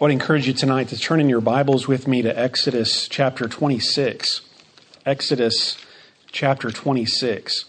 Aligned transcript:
I 0.00 0.04
would 0.04 0.12
encourage 0.12 0.46
you 0.46 0.52
tonight 0.52 0.90
to 0.90 0.96
turn 0.96 1.20
in 1.20 1.28
your 1.28 1.40
Bibles 1.40 1.88
with 1.88 2.06
me 2.06 2.22
to 2.22 2.38
Exodus 2.38 3.08
chapter 3.08 3.48
26. 3.48 4.42
Exodus 5.04 5.76
chapter 6.30 6.70
26. 6.70 7.64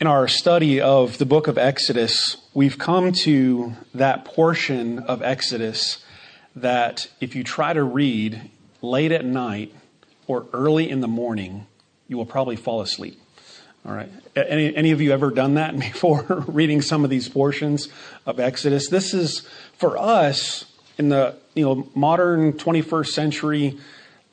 In 0.00 0.08
our 0.08 0.26
study 0.26 0.80
of 0.80 1.18
the 1.18 1.26
book 1.26 1.46
of 1.46 1.56
Exodus, 1.56 2.38
we've 2.52 2.76
come 2.76 3.12
to 3.22 3.74
that 3.94 4.24
portion 4.24 4.98
of 4.98 5.22
Exodus 5.22 6.04
that 6.56 7.06
if 7.20 7.36
you 7.36 7.44
try 7.44 7.72
to 7.72 7.84
read 7.84 8.50
late 8.82 9.12
at 9.12 9.24
night 9.24 9.72
or 10.26 10.46
early 10.52 10.90
in 10.90 11.02
the 11.02 11.06
morning, 11.06 11.68
you 12.08 12.16
will 12.16 12.26
probably 12.26 12.56
fall 12.56 12.80
asleep. 12.80 13.19
All 13.86 13.94
right. 13.94 14.10
Any, 14.36 14.74
any 14.76 14.90
of 14.90 15.00
you 15.00 15.12
ever 15.12 15.30
done 15.30 15.54
that 15.54 15.78
before 15.78 16.44
reading 16.46 16.82
some 16.82 17.04
of 17.04 17.10
these 17.10 17.28
portions 17.28 17.88
of 18.26 18.38
Exodus? 18.38 18.88
This 18.88 19.14
is 19.14 19.40
for 19.76 19.96
us 19.96 20.66
in 20.98 21.08
the 21.08 21.36
you 21.54 21.64
know 21.64 21.88
modern 21.94 22.52
21st 22.52 23.08
century 23.08 23.78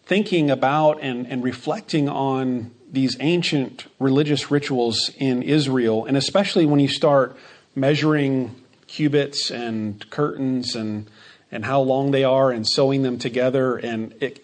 thinking 0.06 0.50
about 0.50 1.02
and, 1.02 1.28
and 1.28 1.44
reflecting 1.44 2.08
on 2.10 2.72
these 2.92 3.18
ancient 3.20 3.86
religious 4.00 4.50
rituals 4.50 5.12
in 5.18 5.44
Israel, 5.44 6.06
and 6.06 6.16
especially 6.16 6.66
when 6.66 6.80
you 6.80 6.88
start 6.88 7.36
measuring 7.76 8.56
cubits 8.88 9.52
and 9.52 10.10
curtains 10.10 10.76
and 10.76 11.10
and 11.52 11.64
how 11.64 11.80
long 11.80 12.12
they 12.12 12.24
are 12.26 12.52
and 12.52 12.68
sewing 12.68 13.04
them 13.04 13.18
together. 13.18 13.78
And 13.78 14.14
it, 14.22 14.44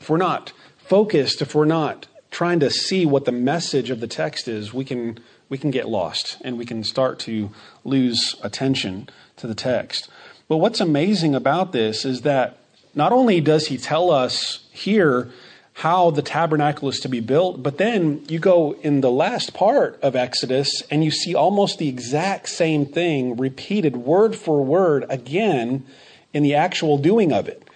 if 0.00 0.08
we're 0.08 0.16
not 0.16 0.52
focused, 0.78 1.42
if 1.42 1.54
we're 1.54 1.64
not 1.64 2.06
trying 2.36 2.60
to 2.60 2.68
see 2.68 3.06
what 3.06 3.24
the 3.24 3.32
message 3.32 3.88
of 3.88 3.98
the 4.00 4.06
text 4.06 4.46
is, 4.46 4.74
we 4.74 4.84
can 4.84 5.18
we 5.48 5.56
can 5.56 5.70
get 5.70 5.88
lost 5.88 6.36
and 6.44 6.58
we 6.58 6.66
can 6.66 6.84
start 6.84 7.18
to 7.18 7.50
lose 7.82 8.36
attention 8.42 9.08
to 9.38 9.46
the 9.46 9.54
text. 9.54 10.10
But 10.46 10.58
what's 10.58 10.78
amazing 10.78 11.34
about 11.34 11.72
this 11.72 12.04
is 12.04 12.20
that 12.22 12.58
not 12.94 13.10
only 13.10 13.40
does 13.40 13.68
he 13.68 13.78
tell 13.78 14.10
us 14.10 14.68
here 14.70 15.30
how 15.72 16.10
the 16.10 16.20
tabernacle 16.20 16.90
is 16.90 17.00
to 17.00 17.08
be 17.08 17.20
built, 17.20 17.62
but 17.62 17.78
then 17.78 18.22
you 18.28 18.38
go 18.38 18.72
in 18.82 19.00
the 19.00 19.10
last 19.10 19.54
part 19.54 19.98
of 20.02 20.14
Exodus 20.14 20.82
and 20.90 21.02
you 21.02 21.10
see 21.10 21.34
almost 21.34 21.78
the 21.78 21.88
exact 21.88 22.50
same 22.50 22.84
thing 22.84 23.38
repeated 23.38 23.96
word 23.96 24.36
for 24.36 24.62
word 24.62 25.06
again 25.08 25.86
in 26.34 26.42
the 26.42 26.54
actual 26.54 26.98
doing 26.98 27.32
of 27.32 27.48
it. 27.48 27.66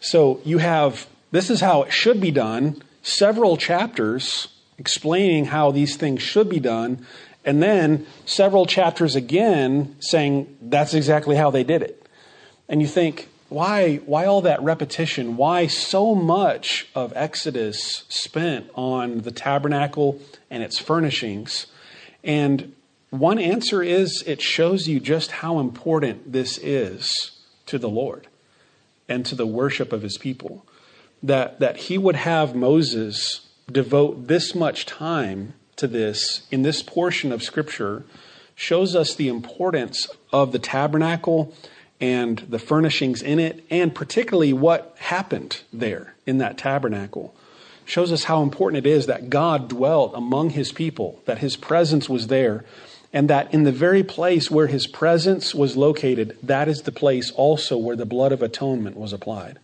So 0.00 0.40
you 0.44 0.58
have 0.58 1.06
this 1.30 1.50
is 1.50 1.60
how 1.60 1.82
it 1.82 1.92
should 1.92 2.20
be 2.20 2.32
done 2.32 2.82
several 3.08 3.56
chapters 3.56 4.48
explaining 4.76 5.46
how 5.46 5.70
these 5.70 5.96
things 5.96 6.22
should 6.22 6.48
be 6.48 6.60
done, 6.60 7.04
and 7.44 7.62
then 7.62 8.06
several 8.24 8.66
chapters 8.66 9.16
again 9.16 9.96
saying 10.00 10.56
that's 10.62 10.94
exactly 10.94 11.36
how 11.36 11.50
they 11.50 11.64
did 11.64 11.82
it. 11.82 12.06
And 12.68 12.80
you 12.80 12.86
think, 12.86 13.28
why, 13.48 13.96
why 14.04 14.26
all 14.26 14.42
that 14.42 14.62
repetition? 14.62 15.36
Why 15.36 15.66
so 15.66 16.14
much 16.14 16.86
of 16.94 17.12
Exodus 17.16 18.04
spent 18.08 18.70
on 18.74 19.22
the 19.22 19.32
tabernacle 19.32 20.20
and 20.50 20.62
its 20.62 20.78
furnishings? 20.78 21.66
And 22.22 22.74
one 23.10 23.38
answer 23.38 23.82
is 23.82 24.22
it 24.26 24.42
shows 24.42 24.86
you 24.86 25.00
just 25.00 25.30
how 25.30 25.60
important 25.60 26.30
this 26.30 26.58
is 26.58 27.32
to 27.66 27.78
the 27.78 27.88
Lord 27.88 28.26
and 29.08 29.24
to 29.24 29.34
the 29.34 29.46
worship 29.46 29.94
of 29.94 30.02
his 30.02 30.18
people 30.18 30.66
that, 31.22 31.60
that 31.60 31.76
he 31.76 31.98
would 31.98 32.16
have 32.16 32.54
Moses 32.54 33.46
devote 33.70 34.28
this 34.28 34.54
much 34.54 34.86
time 34.86 35.54
to 35.76 35.86
this 35.86 36.46
in 36.50 36.62
this 36.62 36.82
portion 36.82 37.32
of 37.32 37.42
Scripture 37.42 38.04
shows 38.54 38.96
us 38.96 39.14
the 39.14 39.28
importance 39.28 40.08
of 40.32 40.52
the 40.52 40.58
tabernacle 40.58 41.54
and 42.00 42.38
the 42.48 42.58
furnishings 42.58 43.22
in 43.22 43.38
it, 43.38 43.64
and 43.70 43.94
particularly 43.94 44.52
what 44.52 44.94
happened 44.98 45.60
there 45.72 46.14
in 46.26 46.38
that 46.38 46.58
tabernacle. 46.58 47.34
Shows 47.84 48.12
us 48.12 48.24
how 48.24 48.42
important 48.42 48.86
it 48.86 48.90
is 48.90 49.06
that 49.06 49.30
God 49.30 49.68
dwelt 49.68 50.12
among 50.14 50.50
his 50.50 50.72
people, 50.72 51.20
that 51.24 51.38
his 51.38 51.56
presence 51.56 52.08
was 52.08 52.26
there, 52.26 52.64
and 53.12 53.30
that 53.30 53.52
in 53.54 53.62
the 53.62 53.72
very 53.72 54.02
place 54.02 54.50
where 54.50 54.66
his 54.66 54.86
presence 54.86 55.54
was 55.54 55.76
located, 55.76 56.36
that 56.42 56.68
is 56.68 56.82
the 56.82 56.92
place 56.92 57.30
also 57.32 57.78
where 57.78 57.96
the 57.96 58.04
blood 58.04 58.32
of 58.32 58.42
atonement 58.42 58.96
was 58.96 59.12
applied 59.12 59.58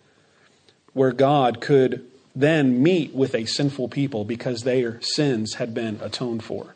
where 0.95 1.13
God 1.13 1.61
could 1.61 2.09
then 2.35 2.83
meet 2.83 3.15
with 3.15 3.35
a 3.35 3.45
sinful 3.45 3.89
people 3.89 4.25
because 4.25 4.63
their 4.63 5.01
sins 5.03 5.55
had 5.55 5.75
been 5.75 6.01
atoned 6.01 6.43
for. 6.43 6.75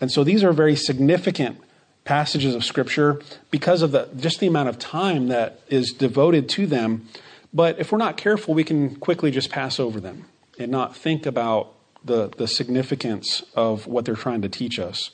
And 0.00 0.10
so 0.10 0.24
these 0.24 0.42
are 0.42 0.52
very 0.52 0.74
significant 0.74 1.58
passages 2.04 2.54
of 2.54 2.64
scripture 2.64 3.20
because 3.50 3.82
of 3.82 3.92
the 3.92 4.08
just 4.16 4.40
the 4.40 4.46
amount 4.46 4.68
of 4.68 4.78
time 4.78 5.28
that 5.28 5.60
is 5.68 5.92
devoted 5.92 6.48
to 6.50 6.66
them. 6.66 7.08
But 7.52 7.78
if 7.78 7.92
we're 7.92 7.98
not 7.98 8.16
careful, 8.16 8.54
we 8.54 8.64
can 8.64 8.96
quickly 8.96 9.30
just 9.30 9.50
pass 9.50 9.78
over 9.78 10.00
them 10.00 10.26
and 10.58 10.70
not 10.70 10.96
think 10.96 11.26
about 11.26 11.72
the, 12.04 12.28
the 12.36 12.46
significance 12.46 13.42
of 13.54 13.86
what 13.86 14.04
they're 14.04 14.14
trying 14.14 14.42
to 14.42 14.48
teach 14.48 14.78
us. 14.78 15.10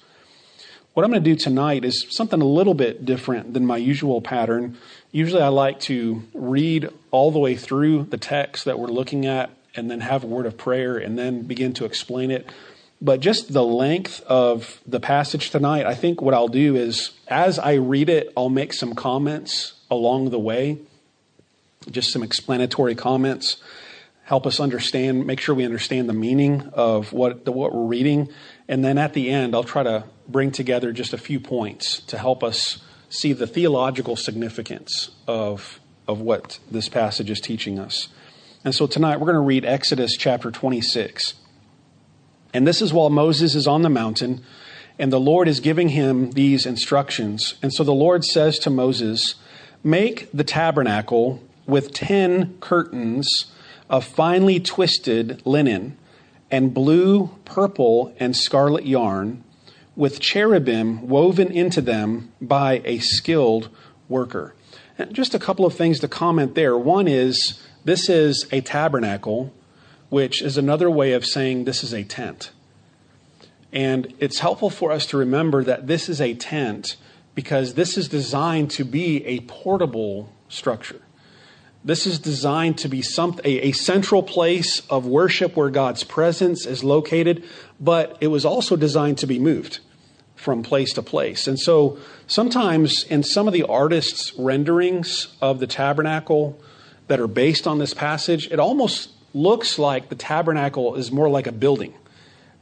What 0.93 1.05
I'm 1.05 1.13
going 1.13 1.23
to 1.23 1.31
do 1.31 1.37
tonight 1.37 1.85
is 1.85 2.05
something 2.11 2.43
a 2.43 2.45
little 2.45 2.75
bit 2.75 3.05
different 3.05 3.55
than 3.55 3.65
my 3.65 3.77
usual 3.77 4.21
pattern. 4.21 4.77
Usually, 5.13 5.41
I 5.41 5.47
like 5.47 5.79
to 5.81 6.25
read 6.35 6.89
all 7.13 7.31
the 7.31 7.39
way 7.39 7.55
through 7.55 8.05
the 8.05 8.19
text 8.19 8.65
that 8.65 8.77
we're 8.77 8.89
looking 8.89 9.25
at 9.25 9.51
and 9.77 9.89
then 9.89 10.01
have 10.01 10.25
a 10.25 10.27
word 10.27 10.47
of 10.47 10.59
prayer 10.59 10.99
and 10.99 11.17
then 11.17 11.43
begin 11.43 11.73
to 11.75 11.85
explain 11.85 12.33
it. 12.33 12.51
But 13.01 13.21
just 13.21 13.53
the 13.53 13.63
length 13.63 14.21
of 14.23 14.81
the 14.85 14.99
passage 14.99 15.51
tonight, 15.51 15.87
I 15.87 15.95
think 15.95 16.21
what 16.21 16.35
I'll 16.35 16.49
do 16.49 16.75
is 16.75 17.13
as 17.29 17.61
I 17.61 17.75
read 17.75 18.09
it, 18.09 18.33
I'll 18.37 18.49
make 18.49 18.73
some 18.73 18.97
comments 18.97 19.75
along 19.93 20.31
the 20.31 20.41
way, 20.41 20.79
just 21.89 22.11
some 22.11 22.25
explanatory 22.25 22.97
comments, 22.97 23.59
help 24.25 24.45
us 24.45 24.59
understand, 24.59 25.25
make 25.25 25.41
sure 25.41 25.55
we 25.55 25.65
understand 25.65 26.09
the 26.09 26.15
meaning 26.15 26.69
of 26.73 27.13
what, 27.13 27.45
the, 27.45 27.53
what 27.53 27.73
we're 27.73 27.87
reading. 27.87 28.29
And 28.69 28.85
then 28.85 28.99
at 28.99 29.13
the 29.13 29.31
end, 29.31 29.55
I'll 29.55 29.65
try 29.65 29.85
to 29.85 30.05
bring 30.31 30.51
together 30.51 30.93
just 30.93 31.13
a 31.13 31.19
few 31.19 31.41
points 31.41 32.01
to 32.03 32.19
help 32.19 32.43
us 32.43 32.83
see 33.09 33.33
the 33.33 33.47
theological 33.47 34.17
significance 34.17 35.11
of, 35.27 35.81
of 36.07 36.21
what 36.21 36.59
this 36.71 36.89
passage 36.89 37.31
is 37.31 37.41
teaching 37.41 37.79
us. 37.79 38.09
And 38.65 38.75
so 38.75 38.87
tonight 38.87 39.19
we're 39.19 39.27
going 39.27 39.35
to 39.35 39.41
read 39.41 39.65
Exodus 39.65 40.17
chapter 40.17 40.51
26. 40.51 41.35
And 42.53 42.67
this 42.67 42.83
is 42.83 42.93
while 42.93 43.11
Moses 43.11 43.55
is 43.55 43.67
on 43.67 43.83
the 43.83 43.89
mountain 43.89 44.45
and 44.99 45.13
the 45.13 45.21
Lord 45.21 45.49
is 45.49 45.61
giving 45.61 45.89
him 45.89 46.33
these 46.33 46.67
instructions. 46.67 47.55
And 47.63 47.73
so 47.73 47.85
the 47.85 47.93
Lord 47.93 48.25
says 48.25 48.59
to 48.61 48.71
Moses, 48.71 49.37
Make 49.83 50.31
the 50.33 50.45
tabernacle 50.45 51.43
with 51.67 51.95
ten 51.95 52.59
curtains 52.59 53.47
of 53.89 54.05
finely 54.05 54.61
twisted 54.61 55.45
linen 55.47 55.97
and 56.51 56.75
blue, 56.75 57.31
purple, 57.45 58.15
and 58.19 58.37
scarlet 58.37 58.85
yarn 58.85 59.43
with 59.97 60.21
cherubim 60.21 61.09
woven 61.09 61.51
into 61.51 61.81
them 61.81 62.33
by 62.41 62.81
a 62.85 62.99
skilled 62.99 63.69
worker. 64.09 64.55
And 64.99 65.15
just 65.15 65.35
a 65.35 65.39
couple 65.39 65.65
of 65.65 65.75
things 65.75 66.01
to 66.01 66.09
comment 66.09 66.55
there. 66.55 66.77
One 66.77 67.09
is 67.09 67.61
this 67.85 68.09
is 68.09 68.47
a 68.53 68.61
tabernacle, 68.61 69.53
which 70.09 70.43
is 70.43 70.57
another 70.57 70.91
way 70.91 71.13
of 71.13 71.25
saying 71.25 71.65
this 71.65 71.83
is 71.83 71.95
a 71.95 72.05
tent. 72.05 72.51
And 73.73 74.13
it's 74.19 74.41
helpful 74.41 74.71
for 74.71 74.91
us 74.91 75.07
to 75.07 75.17
remember 75.17 75.63
that 75.65 75.87
this 75.87 76.09
is 76.09 76.21
a 76.21 76.35
tent 76.35 76.97
because 77.35 77.75
this 77.75 77.97
is 77.97 78.09
designed 78.09 78.71
to 78.73 78.85
be 78.85 79.25
a 79.25 79.41
portable 79.41 80.33
structure. 80.49 81.01
This 81.83 82.07
is 82.07 82.19
designed 82.19 82.77
to 82.79 82.89
be 82.89 83.01
some, 83.01 83.41
a, 83.43 83.69
a, 83.69 83.73
central 83.73 84.23
place 84.23 84.83
of 84.91 85.07
worship 85.07 85.57
where 85.57 85.71
God's 85.71 86.05
presence 86.05 86.67
is 86.67 86.85
located, 86.85 87.43
but 87.81 88.19
it 88.21 88.27
was 88.27 88.45
also 88.45 88.77
designed 88.77 89.17
to 89.19 89.27
be 89.27 89.39
moved 89.39 89.81
from 90.37 90.63
place 90.63 90.93
to 90.95 91.03
place. 91.03 91.47
And 91.47 91.59
so 91.59 91.99
sometimes 92.27 93.05
in 93.05 93.23
some 93.23 93.47
of 93.47 93.55
the 93.55 93.63
artists' 93.63 94.35
renderings 94.39 95.35
of 95.41 95.59
the 95.59 95.67
tabernacle 95.67 96.59
that 97.09 97.19
are 97.19 97.27
based 97.27 97.67
on 97.67 97.79
this 97.79 97.95
passage, 97.95 98.51
it 98.51 98.59
almost 98.59 99.11
looks 99.33 99.79
like 99.79 100.11
the 100.11 100.15
tabernacle 100.15 100.97
is 100.97 101.11
more 101.11 101.31
like 101.31 101.47
a 101.47 101.53
building, 101.53 101.95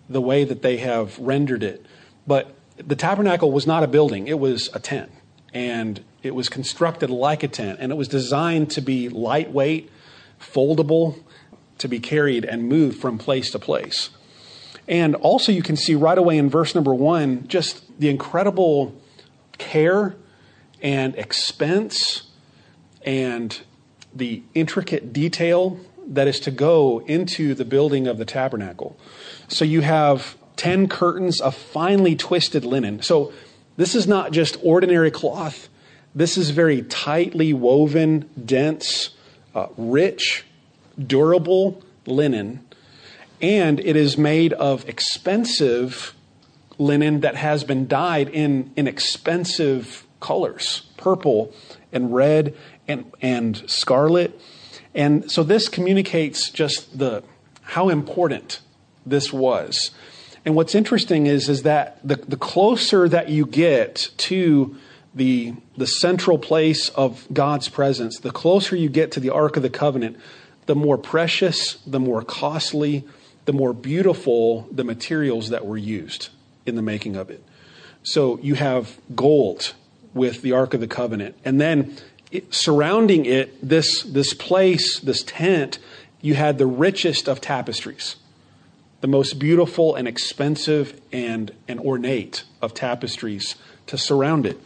the 0.08 0.20
way 0.20 0.44
that 0.44 0.62
they 0.62 0.76
have 0.76 1.18
rendered 1.18 1.64
it. 1.64 1.84
But 2.26 2.54
the 2.76 2.96
tabernacle 2.96 3.50
was 3.50 3.66
not 3.66 3.82
a 3.82 3.88
building, 3.88 4.28
it 4.28 4.38
was 4.38 4.70
a 4.74 4.78
tent. 4.78 5.10
And 5.52 6.04
it 6.22 6.34
was 6.34 6.48
constructed 6.48 7.10
like 7.10 7.42
a 7.42 7.48
tent, 7.48 7.78
and 7.80 7.92
it 7.92 7.94
was 7.94 8.08
designed 8.08 8.70
to 8.72 8.80
be 8.80 9.08
lightweight, 9.08 9.90
foldable, 10.40 11.22
to 11.78 11.88
be 11.88 12.00
carried 12.00 12.44
and 12.44 12.68
moved 12.68 13.00
from 13.00 13.18
place 13.18 13.50
to 13.52 13.58
place. 13.58 14.10
And 14.88 15.14
also, 15.16 15.52
you 15.52 15.62
can 15.62 15.76
see 15.76 15.94
right 15.94 16.18
away 16.18 16.38
in 16.38 16.48
verse 16.48 16.74
number 16.74 16.94
one 16.94 17.46
just 17.46 17.82
the 18.00 18.08
incredible 18.08 19.00
care 19.58 20.16
and 20.80 21.14
expense 21.16 22.24
and 23.02 23.60
the 24.14 24.42
intricate 24.54 25.12
detail 25.12 25.78
that 26.06 26.26
is 26.26 26.40
to 26.40 26.50
go 26.50 27.00
into 27.00 27.54
the 27.54 27.64
building 27.64 28.06
of 28.06 28.18
the 28.18 28.24
tabernacle. 28.24 28.98
So 29.48 29.64
you 29.64 29.82
have 29.82 30.36
10 30.56 30.88
curtains 30.88 31.40
of 31.40 31.54
finely 31.54 32.16
twisted 32.16 32.64
linen. 32.64 33.02
So 33.02 33.32
this 33.78 33.94
is 33.94 34.06
not 34.08 34.32
just 34.32 34.58
ordinary 34.62 35.10
cloth. 35.10 35.68
This 36.12 36.36
is 36.36 36.50
very 36.50 36.82
tightly 36.82 37.52
woven, 37.52 38.28
dense, 38.44 39.10
uh, 39.54 39.68
rich, 39.76 40.44
durable 40.98 41.82
linen, 42.04 42.66
and 43.40 43.78
it 43.78 43.94
is 43.94 44.18
made 44.18 44.52
of 44.52 44.88
expensive 44.88 46.12
linen 46.76 47.20
that 47.20 47.36
has 47.36 47.62
been 47.62 47.86
dyed 47.86 48.28
in, 48.28 48.72
in 48.74 48.88
expensive 48.88 50.04
colors 50.18 50.82
purple 50.96 51.54
and 51.92 52.12
red 52.12 52.56
and, 52.88 53.12
and 53.22 53.62
scarlet. 53.70 54.40
And 54.92 55.30
so 55.30 55.44
this 55.44 55.68
communicates 55.68 56.50
just 56.50 56.98
the 56.98 57.22
how 57.62 57.90
important 57.90 58.60
this 59.06 59.32
was. 59.32 59.92
And 60.44 60.54
what's 60.54 60.74
interesting 60.74 61.26
is, 61.26 61.48
is 61.48 61.62
that 61.62 61.98
the, 62.06 62.16
the 62.16 62.36
closer 62.36 63.08
that 63.08 63.28
you 63.28 63.46
get 63.46 64.10
to 64.18 64.76
the, 65.14 65.54
the 65.76 65.86
central 65.86 66.38
place 66.38 66.88
of 66.90 67.26
God's 67.32 67.68
presence, 67.68 68.20
the 68.20 68.30
closer 68.30 68.76
you 68.76 68.88
get 68.88 69.12
to 69.12 69.20
the 69.20 69.30
Ark 69.30 69.56
of 69.56 69.62
the 69.62 69.70
Covenant, 69.70 70.16
the 70.66 70.74
more 70.74 70.98
precious, 70.98 71.74
the 71.86 72.00
more 72.00 72.22
costly, 72.22 73.04
the 73.46 73.52
more 73.52 73.72
beautiful 73.72 74.68
the 74.70 74.84
materials 74.84 75.48
that 75.50 75.66
were 75.66 75.78
used 75.78 76.28
in 76.66 76.76
the 76.76 76.82
making 76.82 77.16
of 77.16 77.30
it. 77.30 77.42
So 78.02 78.38
you 78.40 78.54
have 78.54 78.98
gold 79.14 79.72
with 80.14 80.42
the 80.42 80.52
Ark 80.52 80.74
of 80.74 80.80
the 80.80 80.86
Covenant. 80.86 81.36
And 81.44 81.60
then 81.60 81.96
it, 82.30 82.52
surrounding 82.52 83.26
it, 83.26 83.66
this, 83.66 84.02
this 84.02 84.34
place, 84.34 85.00
this 85.00 85.22
tent, 85.22 85.78
you 86.20 86.34
had 86.34 86.58
the 86.58 86.66
richest 86.66 87.28
of 87.28 87.40
tapestries, 87.40 88.16
the 89.00 89.08
most 89.08 89.38
beautiful 89.38 89.94
and 89.94 90.08
expensive 90.08 91.00
and, 91.12 91.52
and 91.68 91.80
ornate 91.80 92.44
of 92.60 92.74
tapestries 92.74 93.54
to 93.86 93.96
surround 93.96 94.46
it. 94.46 94.58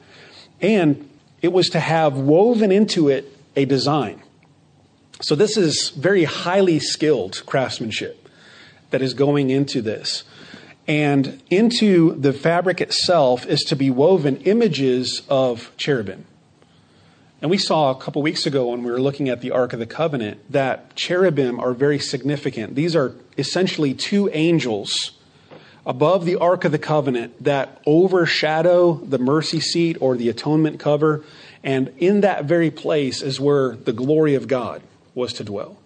And 0.61 1.09
it 1.43 1.53
was 1.53 1.69
to 1.71 1.81
have 1.81 2.17
woven 2.17 2.73
into 2.73 3.09
it 3.09 3.37
a 3.57 3.65
design. 3.65 4.23
So 5.21 5.35
this 5.35 5.57
is 5.57 5.91
very 5.91 6.25
highly 6.25 6.79
skilled 6.79 7.43
craftsmanship 7.47 8.29
that 8.91 9.03
is 9.03 9.15
going 9.15 9.51
into 9.51 9.83
this. 9.83 10.25
And 10.89 11.41
into 11.49 12.15
the 12.15 12.33
fabric 12.33 12.81
itself 12.81 13.47
is 13.47 13.61
to 13.65 13.77
be 13.77 13.91
woven 13.91 14.39
images 14.39 15.23
of 15.29 15.71
cherubim. 15.77 16.25
And 17.43 17.51
we 17.51 17.59
saw 17.59 17.91
a 17.91 17.97
couple 17.97 18.23
weeks 18.23 18.47
ago 18.47 18.69
when 18.69 18.85
we 18.85 18.93
were 18.93 19.01
looking 19.01 19.29
at 19.29 19.41
the 19.41 19.51
Ark 19.51 19.73
of 19.73 19.81
the 19.81 19.87
Covenant 19.87 20.41
that 20.53 20.95
cherubim 20.95 21.59
are 21.59 21.73
very 21.73 21.99
significant. 21.99 22.77
These 22.77 22.95
are 22.95 23.17
essentially 23.37 23.95
two 23.95 24.31
angels 24.33 25.11
above 25.85 26.25
the 26.25 26.37
Ark 26.37 26.65
of 26.65 26.71
the 26.71 26.79
Covenant 26.79 27.43
that 27.43 27.83
overshadow 27.85 28.95
the 28.95 29.19
mercy 29.19 29.59
seat 29.59 29.97
or 30.01 30.17
the 30.17 30.29
atonement 30.29 30.79
cover. 30.79 31.25
And 31.65 31.93
in 31.99 32.21
that 32.21 32.45
very 32.45 32.71
place 32.71 33.23
is 33.23 33.41
where 33.41 33.75
the 33.75 33.93
glory 33.93 34.37
of 34.37 34.47
God 34.47 34.81
was 35.13 35.33
to 35.33 35.43
dwell. 35.43 35.79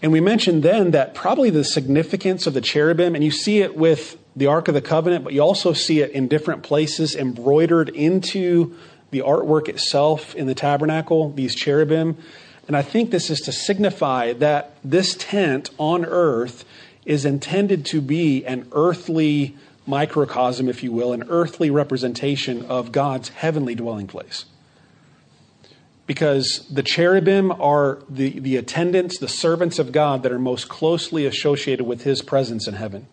And 0.00 0.12
we 0.12 0.20
mentioned 0.20 0.62
then 0.62 0.92
that 0.92 1.14
probably 1.14 1.50
the 1.50 1.64
significance 1.64 2.46
of 2.46 2.54
the 2.54 2.62
cherubim, 2.62 3.14
and 3.14 3.22
you 3.22 3.30
see 3.30 3.60
it 3.60 3.76
with 3.76 4.16
the 4.34 4.46
Ark 4.46 4.68
of 4.68 4.74
the 4.74 4.82
Covenant, 4.82 5.24
but 5.24 5.34
you 5.34 5.42
also 5.42 5.74
see 5.74 6.00
it 6.00 6.10
in 6.12 6.26
different 6.26 6.62
places 6.62 7.14
embroidered 7.14 7.90
into 7.90 8.74
the 9.14 9.20
artwork 9.20 9.68
itself 9.68 10.34
in 10.34 10.46
the 10.48 10.54
tabernacle, 10.54 11.30
these 11.30 11.54
cherubim. 11.54 12.16
And 12.66 12.76
I 12.76 12.82
think 12.82 13.10
this 13.10 13.30
is 13.30 13.40
to 13.42 13.52
signify 13.52 14.32
that 14.34 14.76
this 14.82 15.14
tent 15.14 15.70
on 15.78 16.04
earth 16.04 16.64
is 17.06 17.24
intended 17.24 17.86
to 17.86 18.00
be 18.00 18.44
an 18.44 18.66
earthly 18.72 19.56
microcosm, 19.86 20.68
if 20.68 20.82
you 20.82 20.90
will, 20.90 21.12
an 21.12 21.24
earthly 21.28 21.70
representation 21.70 22.64
of 22.66 22.90
God's 22.90 23.28
heavenly 23.28 23.76
dwelling 23.76 24.08
place 24.08 24.46
because 26.06 26.66
the 26.70 26.82
cherubim 26.82 27.52
are 27.52 27.98
the, 28.08 28.38
the 28.40 28.56
attendants, 28.56 29.18
the 29.18 29.28
servants 29.28 29.78
of 29.78 29.92
God 29.92 30.22
that 30.24 30.32
are 30.32 30.38
most 30.38 30.68
closely 30.68 31.24
associated 31.24 31.84
with 31.84 32.02
his 32.02 32.20
presence 32.20 32.66
in 32.66 32.74
heaven. 32.74 33.06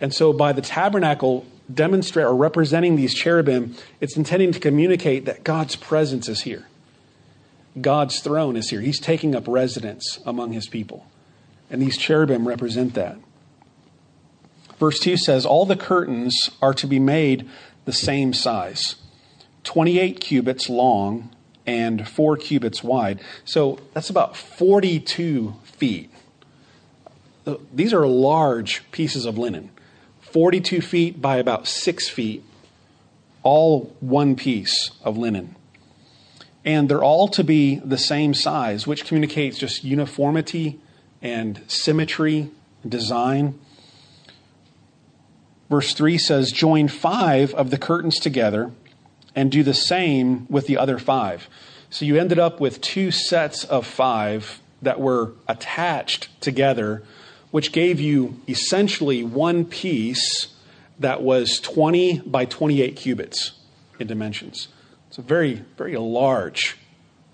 And 0.00 0.14
so 0.14 0.32
by 0.32 0.52
the 0.52 0.62
tabernacle 0.62 1.44
demonstrate 1.72 2.26
or 2.26 2.34
representing 2.34 2.96
these 2.96 3.14
cherubim, 3.14 3.76
it's 4.00 4.16
intending 4.16 4.52
to 4.52 4.60
communicate 4.60 5.24
that 5.26 5.44
God's 5.44 5.76
presence 5.76 6.28
is 6.28 6.42
here. 6.42 6.66
God's 7.80 8.20
throne 8.20 8.56
is 8.56 8.70
here. 8.70 8.80
He's 8.80 8.98
taking 8.98 9.34
up 9.34 9.46
residence 9.46 10.18
among 10.26 10.52
his 10.52 10.66
people. 10.68 11.06
And 11.70 11.80
these 11.80 11.96
cherubim 11.96 12.48
represent 12.48 12.94
that. 12.94 13.16
Verse 14.78 14.98
2 14.98 15.16
says, 15.16 15.46
All 15.46 15.66
the 15.66 15.76
curtains 15.76 16.50
are 16.60 16.74
to 16.74 16.86
be 16.86 16.98
made 16.98 17.48
the 17.84 17.92
same 17.92 18.32
size 18.32 18.96
28 19.64 20.20
cubits 20.20 20.68
long 20.68 21.30
and 21.66 22.08
four 22.08 22.36
cubits 22.36 22.82
wide. 22.82 23.20
So 23.44 23.78
that's 23.92 24.10
about 24.10 24.36
42 24.36 25.54
feet. 25.64 26.10
These 27.72 27.92
are 27.92 28.06
large 28.06 28.90
pieces 28.90 29.26
of 29.26 29.38
linen, 29.38 29.70
42 30.32 30.80
feet 30.80 31.20
by 31.20 31.36
about 31.36 31.66
six 31.66 32.08
feet, 32.08 32.44
all 33.42 33.94
one 34.00 34.36
piece 34.36 34.90
of 35.02 35.16
linen. 35.16 35.56
And 36.64 36.88
they're 36.88 37.02
all 37.02 37.28
to 37.28 37.42
be 37.42 37.76
the 37.76 37.98
same 37.98 38.34
size, 38.34 38.86
which 38.86 39.06
communicates 39.06 39.58
just 39.58 39.82
uniformity 39.82 40.78
and 41.22 41.62
symmetry, 41.68 42.50
design. 42.86 43.58
Verse 45.68 45.94
3 45.94 46.18
says, 46.18 46.52
Join 46.52 46.88
five 46.88 47.54
of 47.54 47.70
the 47.70 47.78
curtains 47.78 48.18
together 48.18 48.72
and 49.34 49.50
do 49.50 49.62
the 49.62 49.74
same 49.74 50.46
with 50.48 50.66
the 50.66 50.76
other 50.76 50.98
five. 50.98 51.48
So 51.88 52.04
you 52.04 52.18
ended 52.18 52.38
up 52.38 52.60
with 52.60 52.80
two 52.80 53.10
sets 53.10 53.64
of 53.64 53.86
five 53.86 54.60
that 54.82 55.00
were 55.00 55.32
attached 55.48 56.28
together, 56.40 57.02
which 57.50 57.72
gave 57.72 58.00
you 58.00 58.40
essentially 58.48 59.22
one 59.22 59.64
piece 59.64 60.48
that 60.98 61.22
was 61.22 61.58
20 61.60 62.20
by 62.20 62.44
28 62.44 62.96
cubits 62.96 63.52
in 63.98 64.06
dimensions. 64.06 64.68
It's 65.08 65.18
a 65.18 65.22
very, 65.22 65.64
very 65.76 65.96
large 65.96 66.76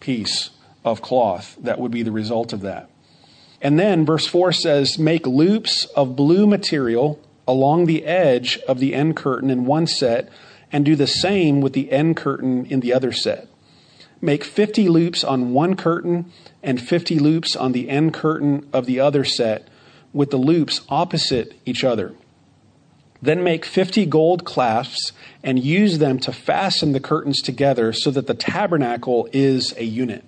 piece 0.01 0.51
of 0.85 1.03
cloth 1.03 1.57
that 1.61 1.79
would 1.79 1.91
be 1.91 2.03
the 2.03 2.13
result 2.13 2.53
of 2.53 2.63
that. 2.63 2.89
And 3.61 3.79
then 3.79 4.07
verse 4.07 4.27
4 4.27 4.53
says, 4.53 4.99
Make 4.99 5.27
loops 5.27 5.85
of 5.97 6.17
blue 6.17 6.47
material 6.47 7.21
along 7.49 7.87
the 7.87 8.05
edge 8.05 8.59
of 8.69 8.79
the 8.79 8.95
end 8.95 9.17
curtain 9.17 9.51
in 9.51 9.67
one 9.67 9.87
set 9.87 10.31
and 10.73 10.85
do 10.85 10.97
the 10.97 11.07
same 11.07 11.61
with 11.61 11.73
the 11.73 11.91
end 11.93 12.17
curtain 12.17 12.67
in 12.67 12.81
the 12.81 12.93
other 12.93 13.13
set. 13.13 13.49
Make 14.21 14.45
50 14.45 14.89
loops 14.89 15.23
on 15.23 15.53
one 15.53 15.77
curtain 15.77 16.33
and 16.63 16.81
50 16.81 17.19
loops 17.19 17.55
on 17.55 17.73
the 17.73 17.89
end 17.89 18.15
curtain 18.15 18.69
of 18.73 18.87
the 18.87 18.99
other 19.01 19.25
set, 19.25 19.69
with 20.17 20.31
the 20.31 20.39
loops 20.39 20.81
opposite 20.89 21.53
each 21.67 21.85
other. 21.85 22.15
Then 23.21 23.45
make 23.45 23.67
50 23.67 24.07
gold 24.07 24.47
clasps 24.47 25.13
and 25.43 25.63
use 25.63 25.99
them 25.99 26.19
to 26.21 26.33
fasten 26.33 26.93
the 26.93 27.01
curtains 27.01 27.43
together 27.43 27.93
so 27.93 28.11
that 28.11 28.27
the 28.27 28.35
tabernacle 28.35 29.29
is 29.35 29.75
a 29.77 29.85
unit. 29.85 30.25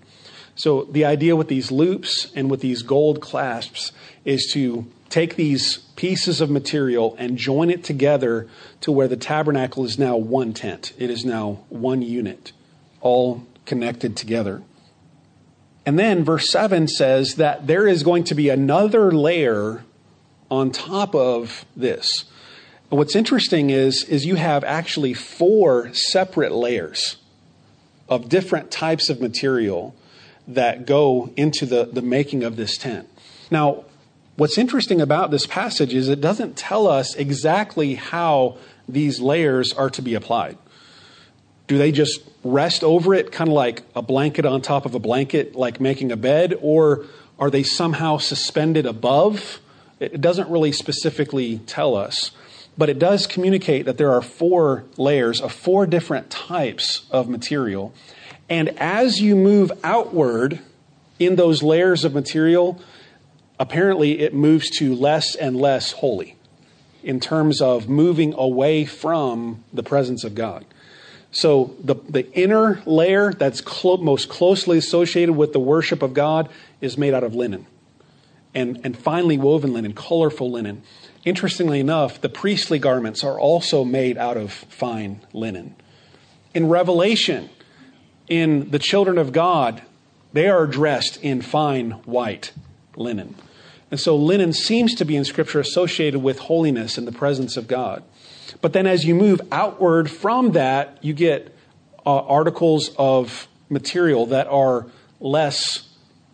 So, 0.55 0.85
the 0.85 1.07
idea 1.07 1.37
with 1.37 1.49
these 1.49 1.71
loops 1.71 2.31
and 2.35 2.51
with 2.51 2.61
these 2.61 2.83
gold 2.83 3.23
clasps 3.23 3.93
is 4.25 4.51
to 4.53 4.87
take 5.09 5.37
these 5.37 5.79
pieces 5.97 6.43
of 6.43 6.51
material 6.51 7.17
and 7.19 7.39
join 7.39 7.71
it 7.71 7.83
together 7.83 8.47
to 8.83 8.93
where 8.93 9.09
the 9.09 9.17
tabernacle 9.17 9.85
is 9.85 9.99
now 9.99 10.17
one 10.17 10.53
tent. 10.53 10.93
It 10.99 11.09
is 11.09 11.25
now 11.25 11.61
one 11.71 12.03
unit, 12.03 12.53
all 13.01 13.47
connected 13.65 14.17
together. 14.17 14.63
And 15.89 15.99
then 15.99 16.23
verse 16.23 16.51
7 16.51 16.87
says 16.87 17.37
that 17.37 17.67
there 17.67 17.89
is 17.89 18.03
going 18.03 18.25
to 18.25 18.35
be 18.35 18.51
another 18.51 19.11
layer 19.11 19.85
on 20.51 20.71
top 20.71 21.15
of 21.15 21.65
this. 21.75 22.27
What's 22.91 23.17
interesting 23.17 23.71
is, 23.71 24.05
is 24.05 24.27
you 24.27 24.35
have 24.35 24.65
actually 24.65 25.15
four 25.15 25.91
separate 25.95 26.53
layers 26.53 27.17
of 28.07 28.29
different 28.29 28.71
types 28.71 29.09
of 29.09 29.23
material 29.23 29.97
that 30.47 30.85
go 30.85 31.33
into 31.39 31.65
the, 31.65 31.89
the 31.91 32.03
making 32.03 32.45
of 32.45 32.57
this 32.57 32.77
tent. 32.77 33.09
Now, 33.51 33.87
What's 34.37 34.57
interesting 34.57 35.01
about 35.01 35.33
this 35.33 35.47
passage 35.47 35.93
is 35.93 36.09
it 36.09 36.21
doesn't 36.21 36.57
tell 36.57 36.87
us 36.87 37.17
exactly 37.17 37.97
how 37.97 38.59
these 38.89 39.19
layers 39.19 39.73
are 39.73 39.91
to 39.91 40.01
be 40.01 40.15
applied. 40.15 40.57
Do 41.69 41.79
they 41.79 41.93
just 41.93 42.23
rest 42.43 42.83
over 42.83 43.15
it, 43.15 43.31
kind 43.31 43.49
of 43.49 43.55
like 43.55 43.83
a 43.95 44.03
blanket 44.03 44.45
on 44.45 44.63
top 44.63 44.87
of 44.87 44.95
a 44.95 44.99
blanket, 44.99 45.55
like 45.55 45.81
making 45.81 46.11
a 46.11 46.17
bed, 46.17 46.55
or 46.61 47.05
are 47.39 47.51
they 47.51 47.63
somehow 47.63 48.19
suspended 48.19 48.87
above? 48.87 49.61
It 50.01 50.21
doesn't 50.21 50.49
really 50.49 50.73
specifically 50.73 51.59
tell 51.59 51.95
us, 51.95 52.31
but 52.77 52.89
it 52.89 52.99
does 52.99 53.27
communicate 53.27 53.85
that 53.85 53.99
there 53.99 54.13
are 54.13 54.23
four 54.23 54.85
layers 54.97 55.41
of 55.41 55.53
four 55.53 55.87
different 55.87 56.31
types 56.31 57.07
of 57.11 57.29
material. 57.29 57.93
And 58.49 58.71
as 58.79 59.21
you 59.21 59.37
move 59.37 59.71
outward 59.85 60.61
in 61.19 61.37
those 61.37 61.63
layers 61.63 62.05
of 62.05 62.15
material, 62.15 62.81
apparently 63.59 64.21
it 64.21 64.33
moves 64.33 64.71
to 64.79 64.95
less 64.95 65.35
and 65.35 65.57
less 65.57 65.93
holy 65.93 66.37
in 67.03 67.21
terms 67.21 67.61
of 67.61 67.89
moving 67.89 68.33
away 68.35 68.85
from 68.85 69.65
the 69.73 69.83
presence 69.83 70.25
of 70.25 70.35
God. 70.35 70.65
So 71.31 71.77
the, 71.83 71.95
the 72.09 72.31
inner 72.33 72.83
layer 72.87 73.33
that's 73.33 73.61
clo- 73.61 73.99
most 73.99 74.29
closely 74.29 74.79
associated 74.79 75.35
with 75.35 75.53
the 75.53 75.61
worship 75.61 76.03
of 76.03 76.15
God 76.15 76.49
is 76.81 76.97
made 76.97 77.15
out 77.15 77.25
of 77.25 77.35
linen. 77.35 77.67
And, 78.55 78.81
and 78.83 78.97
finely 78.97 79.37
woven 79.37 79.73
linen, 79.73 79.93
colorful 79.93 80.51
linen. 80.51 80.83
Interestingly 81.25 81.81
enough, 81.81 82.21
the 82.21 82.31
priestly 82.31 82.79
garments 82.79 83.23
are 83.23 83.39
also 83.39 83.85
made 83.85 84.17
out 84.17 84.37
of 84.37 84.53
fine 84.53 85.21
linen. 85.33 85.77
In 86.55 86.69
Revelation, 86.69 87.51
in 88.29 88.71
the 88.71 88.79
children 88.79 89.19
of 89.19 89.33
God, 89.33 89.83
they 90.33 90.49
are 90.49 90.67
dressed 90.67 91.23
in 91.23 91.43
fine 91.43 91.93
white 92.05 92.53
linen. 92.97 93.35
And 93.91 94.01
so 94.01 94.17
linen 94.17 94.53
seems 94.53 94.95
to 94.97 95.05
be 95.05 95.17
in 95.17 95.25
Scripture 95.25 95.61
associated 95.61 96.23
with 96.23 96.39
holiness 96.41 96.99
and 96.99 97.07
the 97.07 97.13
presence 97.13 97.57
of 97.57 97.69
God. 97.69 98.03
But 98.61 98.73
then 98.73 98.87
as 98.87 99.05
you 99.05 99.15
move 99.15 99.41
outward 99.53 100.11
from 100.11 100.53
that, 100.53 100.99
you 101.03 101.15
get 101.15 101.55
uh, 102.05 102.21
articles 102.21 102.91
of 102.99 103.49
material 103.69 104.27
that 104.27 104.47
are 104.49 104.87
less 105.21 105.89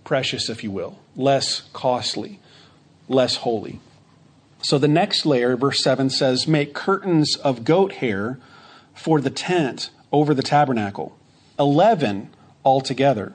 precious, 0.05 0.49
if 0.49 0.63
you 0.63 0.71
will, 0.71 0.99
less 1.17 1.63
costly, 1.73 2.41
less 3.09 3.37
holy. 3.37 3.81
So 4.63 4.79
the 4.79 4.89
next 4.89 5.27
layer, 5.27 5.57
verse 5.57 5.83
7 5.83 6.11
says, 6.11 6.47
Make 6.47 6.75
curtains 6.75 7.37
of 7.37 7.65
goat 7.65 7.93
hair 7.95 8.39
for 8.95 9.21
the 9.21 9.31
tent 9.31 9.91
over 10.13 10.33
the 10.33 10.43
tabernacle, 10.43 11.19
11 11.59 12.31
altogether. 12.65 13.35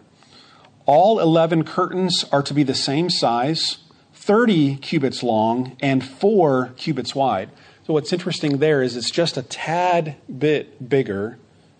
All 0.86 1.20
11 1.20 1.66
curtains 1.66 2.26
are 2.32 2.42
to 2.42 2.54
be 2.54 2.64
the 2.64 2.74
same 2.74 3.10
size, 3.10 3.78
30 4.14 4.78
cubits 4.78 5.22
long, 5.22 5.78
and 5.82 6.04
4 6.04 6.74
cubits 6.78 7.14
wide. 7.14 7.52
So 7.90 7.94
what's 7.94 8.14
interesting 8.14 8.60
there 8.60 8.84
is 8.84 8.96
it's 8.96 9.10
just 9.10 9.36
a 9.36 9.42
tad 9.42 10.16
bit 10.38 10.88
bigger 10.90 11.40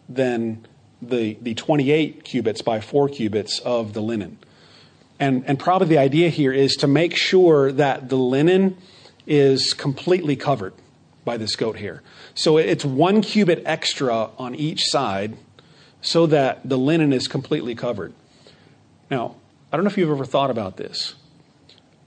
than 0.10 0.66
the, 1.04 1.38
the 1.40 1.54
28 1.54 2.24
cubits 2.24 2.64
by 2.64 2.82
4 2.82 3.10
cubits 3.10 3.60
of 3.60 3.94
the 3.94 4.02
linen. 4.02 4.40
And, 5.20 5.44
and 5.46 5.60
probably 5.60 5.88
the 5.88 6.00
idea 6.00 6.30
here 6.30 6.52
is 6.52 6.76
to 6.78 6.88
make 6.88 7.16
sure 7.16 7.72
that 7.74 8.10
the 8.10 8.16
linen 8.16 8.78
is 9.28 9.76
completely 9.76 10.36
covered 10.36 10.74
by 11.26 11.38
this 11.38 11.56
goat 11.56 11.78
hair. 11.78 12.02
So 12.34 12.58
it's 12.58 12.84
one 12.84 13.22
cubit 13.22 13.62
extra 13.68 14.32
on 14.40 14.56
each 14.56 14.86
side 14.86 15.38
so 16.02 16.26
that 16.26 16.68
the 16.68 16.80
linen 16.80 17.14
is 17.14 17.28
completely 17.28 17.76
covered. 17.76 18.14
Now, 19.12 19.36
I 19.72 19.78
don't 19.78 19.84
know 19.84 19.92
if 19.92 19.98
you've 20.00 20.10
ever 20.10 20.26
thought 20.26 20.50
about 20.50 20.78
this, 20.78 21.14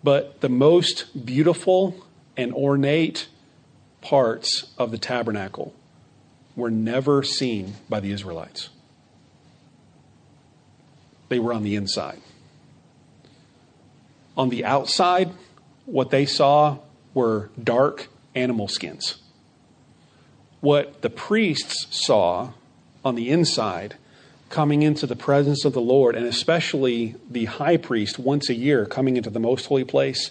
but 0.03 0.41
the 0.41 0.49
most 0.49 1.25
beautiful 1.25 2.05
and 2.37 2.53
ornate 2.53 3.29
parts 4.03 4.67
of 4.77 4.91
the 4.91 4.99
tabernacle 4.99 5.73
were 6.55 6.71
never 6.71 7.23
seen 7.23 7.75
by 7.89 8.01
the 8.01 8.13
Israelites. 8.13 8.69
They 11.29 11.39
were 11.39 11.55
on 11.55 11.63
the 11.63 11.77
inside. 11.77 12.21
On 14.37 14.51
the 14.51 14.65
outside, 14.65 15.31
what 15.87 16.11
they 16.11 16.27
saw 16.27 16.79
were 17.15 17.51
dark 17.63 18.09
animal 18.35 18.69
skins. 18.69 19.17
What 20.61 21.01
the 21.03 21.11
priests 21.11 21.87
saw 21.91 22.53
on 23.05 23.15
the 23.15 23.31
inside 23.31 23.97
coming 24.49 24.83
into 24.83 25.07
the 25.07 25.17
presence 25.17 25.65
of 25.65 25.73
the 25.73 25.81
Lord, 25.81 26.15
and 26.15 26.27
especially 26.27 27.17
the 27.31 27.47
high 27.47 27.79
priest 27.79 28.19
once 28.19 28.51
a 28.51 28.55
year 28.55 28.85
coming 28.85 29.17
into 29.17 29.31
the 29.31 29.41
most 29.41 29.67
holy 29.67 29.85
place, 29.85 30.31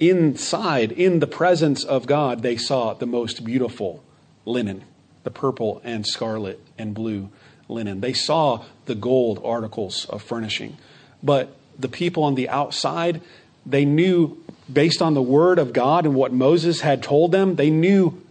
inside, 0.00 0.90
in 0.92 1.20
the 1.20 1.26
presence 1.26 1.84
of 1.84 2.06
God, 2.06 2.42
they 2.42 2.56
saw 2.56 2.94
the 2.94 3.06
most 3.06 3.44
beautiful 3.44 4.02
linen, 4.44 4.82
the 5.22 5.30
purple 5.30 5.80
and 5.84 6.06
scarlet 6.06 6.58
and 6.78 6.94
blue 6.94 7.28
linen. 7.68 8.00
They 8.00 8.14
saw 8.14 8.64
the 8.86 8.94
gold 8.94 9.40
articles 9.44 10.06
of 10.06 10.22
furnishing. 10.22 10.78
But 11.22 11.54
the 11.78 11.88
people 11.88 12.24
on 12.24 12.34
the 12.34 12.48
outside, 12.48 13.20
they 13.64 13.84
knew, 13.84 14.42
based 14.72 15.02
on 15.02 15.14
the 15.14 15.22
word 15.22 15.58
of 15.58 15.72
God 15.72 16.06
and 16.06 16.14
what 16.14 16.32
Moses 16.32 16.80
had 16.80 17.02
told 17.02 17.30
them, 17.30 17.56
they 17.56 17.70
knew 17.70 18.22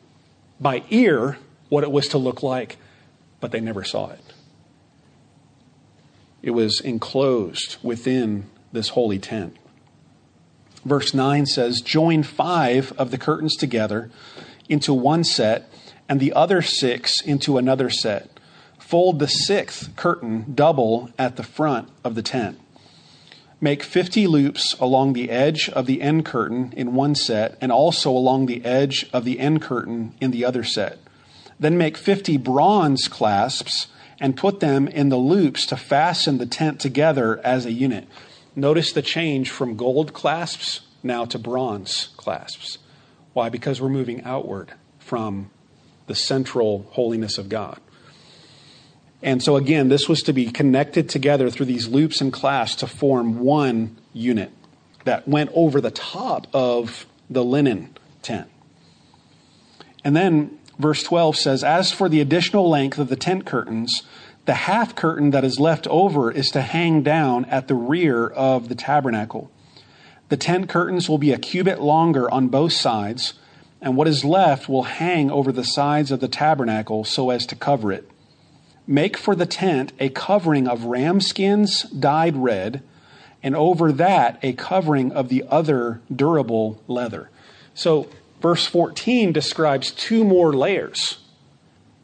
by 0.60 0.84
ear 0.90 1.38
what 1.70 1.84
it 1.84 1.92
was 1.92 2.10
to 2.10 2.18
look 2.18 2.44
like, 2.44 2.78
but 3.40 3.52
they 3.52 3.60
never 3.60 3.84
saw 3.84 4.10
it. 4.10 4.20
It 6.42 6.52
was 6.52 6.82
enclosed 6.82 7.78
within 7.84 8.50
this 8.72 8.90
holy 8.90 9.20
tent. 9.20 9.56
Verse 10.86 11.14
9 11.14 11.46
says, 11.46 11.82
Join 11.82 12.24
five 12.24 12.94
of 12.98 13.12
the 13.12 13.18
curtains 13.18 13.56
together 13.56 14.10
into 14.68 14.94
one 14.94 15.24
set, 15.24 15.70
and 16.08 16.20
the 16.20 16.34
other 16.34 16.62
six 16.62 17.22
into 17.22 17.58
another 17.58 17.90
set. 17.90 18.40
Fold 18.78 19.20
the 19.20 19.28
sixth 19.28 19.96
curtain 19.96 20.54
double 20.56 21.12
at 21.18 21.36
the 21.36 21.44
front 21.44 21.90
of 22.04 22.16
the 22.16 22.24
tent. 22.24 22.60
Make 23.62 23.84
50 23.84 24.26
loops 24.26 24.74
along 24.80 25.14
the 25.14 25.30
edge 25.30 25.70
of 25.70 25.86
the 25.86 26.02
end 26.02 26.26
curtain 26.26 26.74
in 26.78 26.96
one 26.96 27.14
set, 27.14 27.58
and 27.60 27.72
also 27.72 28.10
along 28.10 28.46
the 28.46 28.64
edge 28.64 29.08
of 29.12 29.26
the 29.26 29.40
end 29.40 29.62
curtain 29.62 30.16
in 30.22 30.32
the 30.32 30.46
other 30.46 30.64
set. 30.64 30.98
Then 31.60 31.78
make 31.78 31.98
50 31.98 32.38
bronze 32.38 33.08
clasps 33.10 33.88
and 34.20 34.38
put 34.38 34.60
them 34.60 34.88
in 34.88 35.10
the 35.10 35.18
loops 35.18 35.66
to 35.68 35.78
fasten 35.78 36.38
the 36.38 36.46
tent 36.46 36.80
together 36.80 37.40
as 37.44 37.66
a 37.66 37.72
unit. 37.72 38.08
Notice 38.60 38.92
the 38.92 39.02
change 39.02 39.50
from 39.50 39.78
gold 39.78 40.12
clasps 40.12 40.82
now 41.02 41.24
to 41.26 41.40
bronze 41.40 42.10
clasps. 42.18 42.78
Why? 43.32 43.48
Because 43.48 43.80
we're 43.80 43.88
moving 43.88 44.22
outward 44.24 44.74
from 45.00 45.50
the 46.08 46.16
central 46.16 46.86
holiness 46.92 47.38
of 47.38 47.48
God. 47.48 47.80
And 49.22 49.42
so, 49.42 49.56
again, 49.56 49.88
this 49.88 50.10
was 50.10 50.22
to 50.24 50.34
be 50.34 50.52
connected 50.52 51.08
together 51.08 51.50
through 51.50 51.68
these 51.68 51.88
loops 51.88 52.20
and 52.20 52.34
clasps 52.34 52.82
to 52.82 52.88
form 52.88 53.40
one 53.40 53.96
unit 54.14 54.52
that 55.06 55.26
went 55.26 55.52
over 55.54 55.80
the 55.80 55.92
top 55.92 56.48
of 56.54 57.06
the 57.30 57.46
linen 57.46 57.96
tent. 58.22 58.50
And 60.04 60.18
then 60.18 60.60
verse 60.78 61.02
12 61.04 61.38
says, 61.38 61.64
As 61.64 61.94
for 61.94 62.10
the 62.10 62.20
additional 62.20 62.70
length 62.70 62.98
of 62.98 63.08
the 63.08 63.16
tent 63.16 63.46
curtains, 63.46 64.04
the 64.50 64.56
half 64.56 64.96
curtain 64.96 65.30
that 65.30 65.46
is 65.46 65.60
left 65.60 65.86
over 65.90 66.32
is 66.32 66.50
to 66.50 66.60
hang 66.60 67.04
down 67.04 67.46
at 67.46 67.68
the 67.68 67.76
rear 67.76 68.26
of 68.26 68.68
the 68.68 68.74
tabernacle. 68.74 69.52
The 70.30 70.38
tent 70.38 70.68
curtains 70.68 71.08
will 71.08 71.20
be 71.20 71.32
a 71.32 71.38
cubit 71.38 71.80
longer 71.80 72.28
on 72.32 72.48
both 72.48 72.74
sides, 72.74 73.36
and 73.80 73.96
what 73.96 74.08
is 74.08 74.26
left 74.26 74.68
will 74.68 74.86
hang 74.86 75.30
over 75.30 75.52
the 75.52 75.64
sides 75.64 76.10
of 76.10 76.20
the 76.20 76.28
tabernacle 76.28 77.04
so 77.04 77.30
as 77.30 77.46
to 77.46 77.56
cover 77.56 77.92
it. 77.92 78.10
Make 78.88 79.18
for 79.18 79.36
the 79.36 79.46
tent 79.46 79.94
a 80.00 80.10
covering 80.10 80.68
of 80.68 80.86
ram 80.86 81.22
skins 81.22 81.84
dyed 81.84 82.36
red, 82.36 82.82
and 83.44 83.56
over 83.56 83.92
that 83.92 84.40
a 84.42 84.54
covering 84.54 85.12
of 85.12 85.30
the 85.30 85.46
other 85.48 86.02
durable 86.12 86.82
leather. 86.88 87.30
So, 87.76 88.10
verse 88.42 88.66
14 88.66 89.32
describes 89.32 89.92
two 89.92 90.24
more 90.24 90.54
layers 90.54 91.20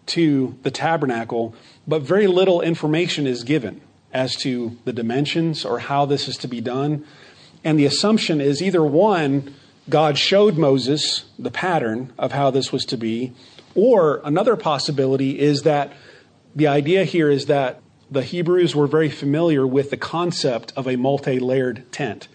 to 0.05 0.55
the 0.61 0.69
tabernacle 0.69 1.55
but 1.87 2.01
very 2.01 2.27
little 2.27 2.61
information 2.61 3.27
is 3.27 3.43
given 3.43 3.81
as 4.13 4.35
to 4.37 4.77
the 4.85 4.93
dimensions 4.93 5.65
or 5.65 5.79
how 5.79 6.05
this 6.05 6.27
is 6.27 6.37
to 6.37 6.47
be 6.47 6.61
done. 6.61 7.05
And 7.63 7.77
the 7.77 7.85
assumption 7.85 8.39
is 8.39 8.61
either 8.61 8.83
one, 8.83 9.53
God 9.89 10.17
showed 10.17 10.57
Moses 10.57 11.25
the 11.37 11.51
pattern 11.51 12.13
of 12.17 12.31
how 12.31 12.49
this 12.49 12.71
was 12.71 12.85
to 12.85 12.97
be, 12.97 13.33
or 13.75 14.21
another 14.23 14.55
possibility 14.55 15.39
is 15.39 15.63
that 15.63 15.93
the 16.55 16.67
idea 16.67 17.03
here 17.03 17.29
is 17.29 17.47
that 17.47 17.81
the 18.09 18.23
Hebrews 18.23 18.75
were 18.75 18.87
very 18.87 19.09
familiar 19.09 19.67
with 19.67 19.89
the 19.89 19.97
concept 19.97 20.71
of 20.75 20.87
a 20.87 20.95
multi 20.95 21.39
layered 21.39 21.91
tent 21.91 22.27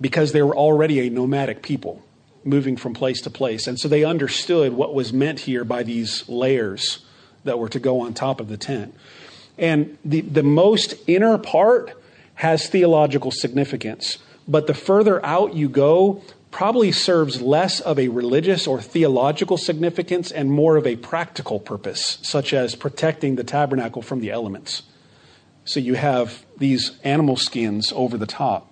because 0.00 0.32
they 0.32 0.42
were 0.42 0.56
already 0.56 1.06
a 1.06 1.10
nomadic 1.10 1.62
people 1.62 2.02
moving 2.44 2.76
from 2.76 2.92
place 2.92 3.20
to 3.20 3.30
place. 3.30 3.68
And 3.68 3.78
so 3.78 3.86
they 3.86 4.02
understood 4.02 4.72
what 4.72 4.94
was 4.94 5.12
meant 5.12 5.40
here 5.40 5.64
by 5.64 5.84
these 5.84 6.28
layers 6.28 7.04
that 7.44 7.58
were 7.58 7.68
to 7.68 7.80
go 7.80 8.00
on 8.00 8.14
top 8.14 8.40
of 8.40 8.48
the 8.48 8.56
tent. 8.56 8.94
And 9.58 9.98
the, 10.04 10.20
the 10.20 10.42
most 10.42 10.94
inner 11.06 11.38
part 11.38 11.92
has 12.34 12.68
theological 12.68 13.30
significance, 13.30 14.18
but 14.48 14.66
the 14.66 14.74
further 14.74 15.24
out 15.24 15.54
you 15.54 15.68
go, 15.68 16.22
probably 16.50 16.92
serves 16.92 17.40
less 17.40 17.80
of 17.80 17.98
a 17.98 18.08
religious 18.08 18.66
or 18.66 18.80
theological 18.80 19.56
significance 19.56 20.30
and 20.30 20.50
more 20.50 20.76
of 20.76 20.86
a 20.86 20.96
practical 20.96 21.58
purpose, 21.58 22.18
such 22.22 22.52
as 22.52 22.74
protecting 22.74 23.36
the 23.36 23.44
tabernacle 23.44 24.02
from 24.02 24.20
the 24.20 24.30
elements. 24.30 24.82
So 25.64 25.80
you 25.80 25.94
have 25.94 26.44
these 26.58 26.98
animal 27.04 27.36
skins 27.36 27.92
over 27.92 28.18
the 28.18 28.26
top. 28.26 28.71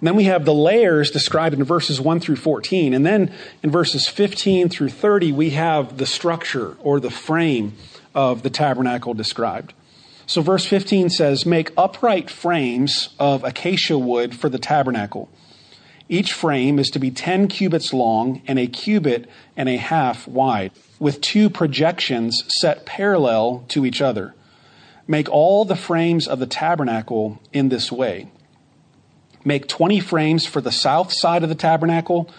And 0.00 0.06
then 0.06 0.16
we 0.16 0.24
have 0.24 0.46
the 0.46 0.54
layers 0.54 1.10
described 1.10 1.54
in 1.54 1.62
verses 1.62 2.00
1 2.00 2.20
through 2.20 2.36
14. 2.36 2.94
And 2.94 3.04
then 3.04 3.32
in 3.62 3.70
verses 3.70 4.08
15 4.08 4.70
through 4.70 4.88
30, 4.88 5.32
we 5.32 5.50
have 5.50 5.98
the 5.98 6.06
structure 6.06 6.76
or 6.80 7.00
the 7.00 7.10
frame 7.10 7.74
of 8.14 8.42
the 8.42 8.48
tabernacle 8.48 9.12
described. 9.12 9.74
So 10.26 10.40
verse 10.40 10.64
15 10.64 11.10
says, 11.10 11.44
Make 11.44 11.72
upright 11.76 12.30
frames 12.30 13.10
of 13.18 13.44
acacia 13.44 13.98
wood 13.98 14.34
for 14.34 14.48
the 14.48 14.58
tabernacle. 14.58 15.28
Each 16.08 16.32
frame 16.32 16.78
is 16.78 16.88
to 16.90 16.98
be 16.98 17.10
10 17.10 17.48
cubits 17.48 17.92
long 17.92 18.40
and 18.46 18.58
a 18.58 18.66
cubit 18.66 19.28
and 19.54 19.68
a 19.68 19.76
half 19.76 20.26
wide, 20.26 20.72
with 20.98 21.20
two 21.20 21.50
projections 21.50 22.42
set 22.48 22.86
parallel 22.86 23.64
to 23.68 23.84
each 23.84 24.00
other. 24.00 24.34
Make 25.06 25.28
all 25.28 25.64
the 25.64 25.76
frames 25.76 26.26
of 26.26 26.38
the 26.38 26.46
tabernacle 26.46 27.40
in 27.52 27.68
this 27.68 27.92
way. 27.92 28.30
Make 29.44 29.68
20 29.68 30.00
frames 30.00 30.46
for 30.46 30.60
the 30.60 30.72
south 30.72 31.12
side 31.12 31.42
of 31.42 31.48
the 31.48 31.54
tabernacle, 31.54 32.30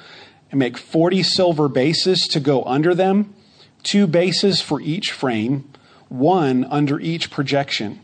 and 0.52 0.60
make 0.60 0.78
40 0.78 1.24
silver 1.24 1.68
bases 1.68 2.28
to 2.32 2.40
go 2.40 2.64
under 2.64 2.94
them, 2.94 3.34
two 3.84 4.06
bases 4.06 4.62
for 4.62 4.82
each 4.82 5.12
frame, 5.12 5.70
one 6.10 6.66
under 6.66 7.00
each 7.00 7.32
projection. 7.32 8.00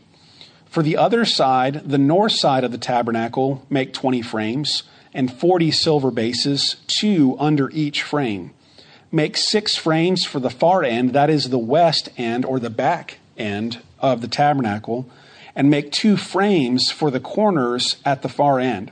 For 0.69 0.81
the 0.81 0.97
other 0.97 1.25
side, 1.25 1.89
the 1.89 1.97
north 1.97 2.33
side 2.33 2.63
of 2.63 2.71
the 2.71 2.77
tabernacle, 2.77 3.65
make 3.69 3.93
20 3.93 4.21
frames 4.21 4.83
and 5.13 5.33
40 5.33 5.71
silver 5.71 6.11
bases, 6.11 6.75
two 6.87 7.35
under 7.39 7.69
each 7.71 8.03
frame. 8.03 8.51
Make 9.11 9.37
six 9.37 9.75
frames 9.75 10.25
for 10.25 10.39
the 10.39 10.49
far 10.49 10.83
end, 10.83 11.13
that 11.13 11.29
is 11.29 11.49
the 11.49 11.57
west 11.57 12.09
end 12.17 12.45
or 12.45 12.59
the 12.59 12.69
back 12.69 13.19
end 13.37 13.79
of 13.99 14.21
the 14.21 14.27
tabernacle, 14.27 15.09
and 15.57 15.71
make 15.71 15.91
two 15.91 16.15
frames 16.15 16.91
for 16.91 17.09
the 17.09 17.19
corners 17.19 17.97
at 18.05 18.21
the 18.21 18.29
far 18.29 18.59
end. 18.59 18.91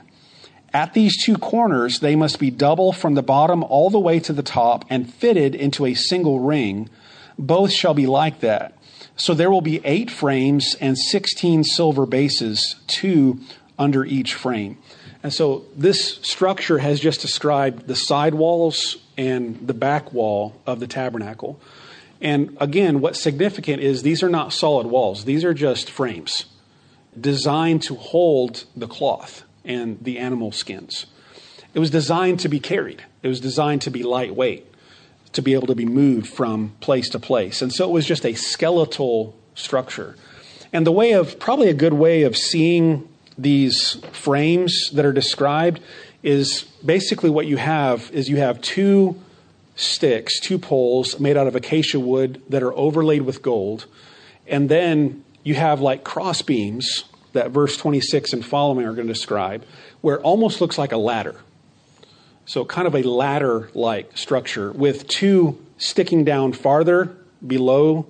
At 0.74 0.94
these 0.94 1.24
two 1.24 1.38
corners, 1.38 2.00
they 2.00 2.16
must 2.16 2.40
be 2.40 2.50
double 2.50 2.92
from 2.92 3.14
the 3.14 3.22
bottom 3.22 3.62
all 3.62 3.88
the 3.88 4.00
way 4.00 4.18
to 4.20 4.32
the 4.32 4.42
top 4.42 4.84
and 4.90 5.08
fitted 5.08 5.54
into 5.54 5.86
a 5.86 5.94
single 5.94 6.40
ring. 6.40 6.90
Both 7.38 7.70
shall 7.70 7.94
be 7.94 8.08
like 8.08 8.40
that. 8.40 8.76
So 9.14 9.32
there 9.32 9.50
will 9.50 9.62
be 9.62 9.80
eight 9.84 10.10
frames 10.10 10.76
and 10.80 10.98
16 10.98 11.62
silver 11.62 12.04
bases, 12.04 12.74
two 12.88 13.38
under 13.78 14.04
each 14.04 14.34
frame. 14.34 14.76
And 15.22 15.32
so 15.32 15.64
this 15.76 16.16
structure 16.22 16.78
has 16.78 16.98
just 16.98 17.20
described 17.20 17.86
the 17.86 17.96
side 17.96 18.34
walls 18.34 18.96
and 19.16 19.68
the 19.68 19.72
back 19.72 20.12
wall 20.12 20.60
of 20.66 20.80
the 20.80 20.88
tabernacle. 20.88 21.60
And 22.20 22.56
again, 22.60 23.00
what's 23.00 23.20
significant 23.20 23.82
is 23.82 24.02
these 24.02 24.24
are 24.24 24.28
not 24.28 24.52
solid 24.52 24.88
walls, 24.88 25.24
these 25.24 25.44
are 25.44 25.54
just 25.54 25.88
frames 25.88 26.44
designed 27.20 27.82
to 27.82 27.94
hold 27.94 28.64
the 28.76 28.86
cloth 28.86 29.42
and 29.64 30.02
the 30.02 30.18
animal 30.18 30.52
skins. 30.52 31.06
It 31.74 31.78
was 31.78 31.90
designed 31.90 32.40
to 32.40 32.48
be 32.48 32.60
carried, 32.60 33.04
it 33.22 33.28
was 33.28 33.40
designed 33.40 33.82
to 33.82 33.90
be 33.90 34.02
lightweight, 34.02 34.66
to 35.32 35.42
be 35.42 35.54
able 35.54 35.66
to 35.66 35.74
be 35.74 35.84
moved 35.84 36.28
from 36.28 36.74
place 36.80 37.08
to 37.10 37.18
place. 37.18 37.60
And 37.60 37.72
so 37.72 37.88
it 37.88 37.92
was 37.92 38.06
just 38.06 38.24
a 38.24 38.34
skeletal 38.34 39.36
structure. 39.54 40.16
And 40.72 40.86
the 40.86 40.92
way 40.92 41.12
of, 41.12 41.38
probably 41.38 41.68
a 41.68 41.74
good 41.74 41.92
way 41.92 42.22
of 42.22 42.36
seeing 42.36 43.08
these 43.38 43.94
frames 44.12 44.90
that 44.94 45.04
are 45.04 45.12
described 45.12 45.80
is 46.22 46.62
basically 46.84 47.30
what 47.30 47.46
you 47.46 47.56
have 47.56 48.10
is 48.12 48.28
you 48.28 48.38
have 48.38 48.60
two 48.60 49.20
sticks, 49.74 50.40
two 50.40 50.58
poles 50.58 51.20
made 51.20 51.36
out 51.36 51.46
of 51.46 51.54
acacia 51.54 52.00
wood 52.00 52.40
that 52.48 52.62
are 52.62 52.72
overlaid 52.74 53.22
with 53.22 53.42
gold. 53.42 53.86
And 54.46 54.68
then 54.68 55.24
you 55.46 55.54
have 55.54 55.80
like 55.80 56.02
cross 56.02 56.42
beams 56.42 57.04
that 57.32 57.52
verse 57.52 57.76
26 57.76 58.32
and 58.32 58.44
following 58.44 58.84
are 58.84 58.94
going 58.94 59.06
to 59.06 59.12
describe, 59.12 59.64
where 60.00 60.16
it 60.16 60.22
almost 60.22 60.60
looks 60.60 60.76
like 60.76 60.90
a 60.90 60.96
ladder. 60.96 61.36
So, 62.46 62.64
kind 62.64 62.88
of 62.88 62.96
a 62.96 63.02
ladder 63.04 63.70
like 63.72 64.18
structure 64.18 64.72
with 64.72 65.06
two 65.06 65.64
sticking 65.78 66.24
down 66.24 66.52
farther 66.52 67.16
below 67.46 68.06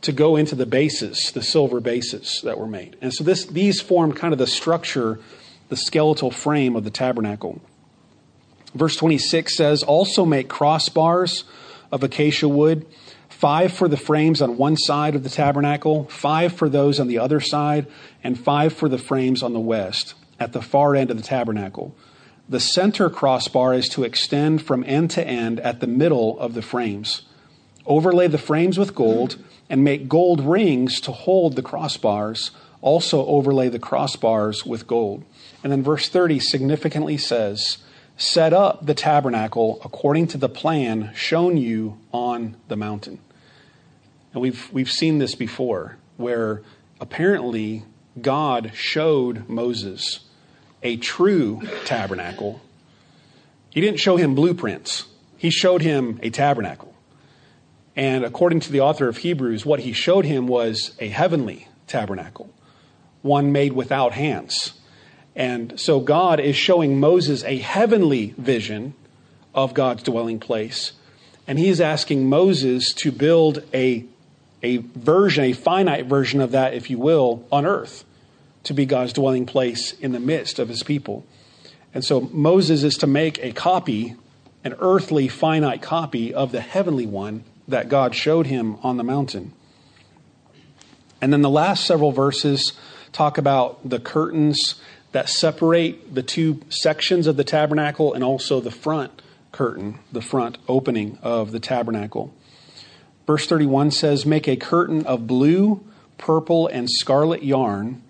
to 0.00 0.10
go 0.10 0.34
into 0.34 0.56
the 0.56 0.66
bases, 0.66 1.30
the 1.32 1.42
silver 1.42 1.78
bases 1.78 2.40
that 2.42 2.58
were 2.58 2.66
made. 2.66 2.96
And 3.00 3.14
so 3.14 3.22
this, 3.22 3.44
these 3.46 3.80
form 3.80 4.12
kind 4.12 4.32
of 4.32 4.40
the 4.40 4.48
structure, 4.48 5.20
the 5.68 5.76
skeletal 5.76 6.32
frame 6.32 6.74
of 6.74 6.82
the 6.82 6.90
tabernacle. 6.90 7.60
Verse 8.74 8.96
26 8.96 9.56
says, 9.56 9.84
Also 9.84 10.24
make 10.24 10.48
crossbars 10.48 11.44
of 11.92 12.02
acacia 12.02 12.48
wood, 12.48 12.84
five 13.40 13.72
for 13.72 13.88
the 13.88 13.96
frames 13.96 14.42
on 14.42 14.58
one 14.58 14.76
side 14.76 15.14
of 15.14 15.22
the 15.22 15.30
tabernacle, 15.30 16.04
five 16.10 16.52
for 16.52 16.68
those 16.68 17.00
on 17.00 17.08
the 17.08 17.18
other 17.18 17.40
side, 17.40 17.86
and 18.22 18.38
five 18.38 18.70
for 18.70 18.86
the 18.86 18.98
frames 18.98 19.42
on 19.42 19.54
the 19.54 19.58
west, 19.58 20.12
at 20.38 20.52
the 20.52 20.60
far 20.60 20.94
end 20.94 21.10
of 21.10 21.16
the 21.16 21.22
tabernacle. 21.22 21.96
The 22.50 22.60
center 22.60 23.08
crossbar 23.08 23.72
is 23.72 23.88
to 23.90 24.04
extend 24.04 24.60
from 24.60 24.84
end 24.86 25.10
to 25.12 25.26
end 25.26 25.58
at 25.60 25.80
the 25.80 25.86
middle 25.86 26.38
of 26.38 26.52
the 26.52 26.60
frames. 26.60 27.22
Overlay 27.86 28.28
the 28.28 28.36
frames 28.36 28.78
with 28.78 28.94
gold 28.94 29.38
and 29.70 29.82
make 29.82 30.06
gold 30.06 30.42
rings 30.42 31.00
to 31.00 31.10
hold 31.10 31.56
the 31.56 31.62
crossbars. 31.62 32.50
Also 32.82 33.24
overlay 33.24 33.70
the 33.70 33.78
crossbars 33.78 34.66
with 34.66 34.86
gold. 34.86 35.24
And 35.64 35.72
then 35.72 35.82
verse 35.82 36.10
30 36.10 36.40
significantly 36.40 37.16
says, 37.16 37.78
Set 38.18 38.52
up 38.52 38.84
the 38.84 38.94
tabernacle 38.94 39.80
according 39.82 40.26
to 40.26 40.36
the 40.36 40.50
plan 40.50 41.10
shown 41.14 41.56
you 41.56 41.96
on 42.12 42.56
the 42.68 42.76
mountain. 42.76 43.18
And 44.32 44.42
we've, 44.42 44.72
we've 44.72 44.90
seen 44.90 45.18
this 45.18 45.34
before, 45.34 45.96
where 46.16 46.62
apparently 47.00 47.84
God 48.20 48.72
showed 48.74 49.48
Moses 49.48 50.20
a 50.82 50.96
true 50.96 51.62
tabernacle. 51.84 52.60
He 53.70 53.80
didn't 53.80 54.00
show 54.00 54.16
him 54.16 54.34
blueprints, 54.34 55.06
he 55.36 55.50
showed 55.50 55.82
him 55.82 56.18
a 56.22 56.30
tabernacle. 56.30 56.94
And 57.96 58.24
according 58.24 58.60
to 58.60 58.72
the 58.72 58.80
author 58.80 59.08
of 59.08 59.18
Hebrews, 59.18 59.66
what 59.66 59.80
he 59.80 59.92
showed 59.92 60.24
him 60.24 60.46
was 60.46 60.94
a 61.00 61.08
heavenly 61.08 61.68
tabernacle, 61.86 62.50
one 63.22 63.52
made 63.52 63.72
without 63.72 64.12
hands. 64.12 64.74
And 65.34 65.78
so 65.78 66.00
God 66.00 66.40
is 66.40 66.56
showing 66.56 67.00
Moses 67.00 67.44
a 67.44 67.58
heavenly 67.58 68.34
vision 68.38 68.94
of 69.54 69.74
God's 69.74 70.02
dwelling 70.02 70.38
place. 70.38 70.92
And 71.46 71.58
he's 71.58 71.80
asking 71.80 72.28
Moses 72.28 72.92
to 72.94 73.10
build 73.10 73.62
a, 73.74 74.04
a 74.62 74.78
version, 74.78 75.44
a 75.44 75.52
finite 75.52 76.06
version 76.06 76.40
of 76.40 76.52
that, 76.52 76.74
if 76.74 76.90
you 76.90 76.98
will, 76.98 77.44
on 77.50 77.66
earth 77.66 78.04
to 78.64 78.74
be 78.74 78.84
God's 78.84 79.12
dwelling 79.12 79.46
place 79.46 79.92
in 80.00 80.12
the 80.12 80.20
midst 80.20 80.58
of 80.58 80.68
his 80.68 80.82
people. 80.82 81.24
And 81.94 82.04
so 82.04 82.20
Moses 82.20 82.82
is 82.82 82.94
to 82.96 83.06
make 83.06 83.38
a 83.42 83.52
copy, 83.52 84.16
an 84.62 84.74
earthly, 84.80 85.28
finite 85.28 85.82
copy 85.82 86.32
of 86.32 86.52
the 86.52 86.60
heavenly 86.60 87.06
one 87.06 87.44
that 87.66 87.88
God 87.88 88.14
showed 88.14 88.46
him 88.46 88.76
on 88.82 88.96
the 88.96 89.04
mountain. 89.04 89.52
And 91.20 91.32
then 91.32 91.42
the 91.42 91.50
last 91.50 91.84
several 91.84 92.12
verses 92.12 92.72
talk 93.12 93.38
about 93.38 93.88
the 93.88 93.98
curtains 93.98 94.80
that 95.12 95.28
separate 95.28 96.14
the 96.14 96.22
two 96.22 96.60
sections 96.68 97.26
of 97.26 97.36
the 97.36 97.44
tabernacle 97.44 98.14
and 98.14 98.22
also 98.22 98.60
the 98.60 98.70
front 98.70 99.22
curtain, 99.52 99.98
the 100.12 100.22
front 100.22 100.58
opening 100.68 101.18
of 101.22 101.50
the 101.50 101.60
tabernacle. 101.60 102.32
Verse 103.30 103.46
31 103.46 103.92
says, 103.92 104.26
Make 104.26 104.48
a 104.48 104.56
curtain 104.56 105.06
of 105.06 105.28
blue, 105.28 105.84
purple, 106.18 106.66
and 106.66 106.90
scarlet 106.90 107.44
yarn, 107.44 108.02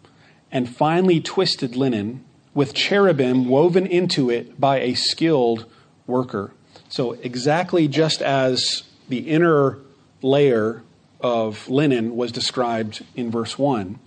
and 0.51 0.67
finely 0.67 1.21
twisted 1.21 1.77
linen, 1.77 2.25
with 2.55 2.73
cherubim 2.73 3.47
woven 3.47 3.87
into 3.87 4.31
it 4.31 4.59
by 4.59 4.81
a 4.81 4.95
skilled 4.95 5.67
worker. 6.07 6.53
So, 6.89 7.13
exactly 7.21 7.87
just 7.87 8.23
as 8.23 8.85
the 9.11 9.29
inner 9.29 9.81
layer 10.23 10.85
of 11.21 11.69
linen 11.69 12.17
was 12.17 12.33
described 12.33 13.05
in 13.15 13.31
verse 13.31 13.59
1. 13.59 13.99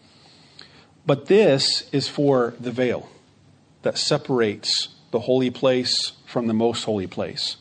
But 1.06 1.28
this 1.28 1.88
is 1.92 2.08
for 2.08 2.56
the 2.60 2.72
veil 2.72 3.08
that 3.84 4.00
separates 4.00 4.88
the 5.12 5.20
holy 5.20 5.52
place 5.52 6.14
from 6.26 6.48
the 6.48 6.56
most 6.56 6.86
holy 6.86 7.06
place. 7.06 7.58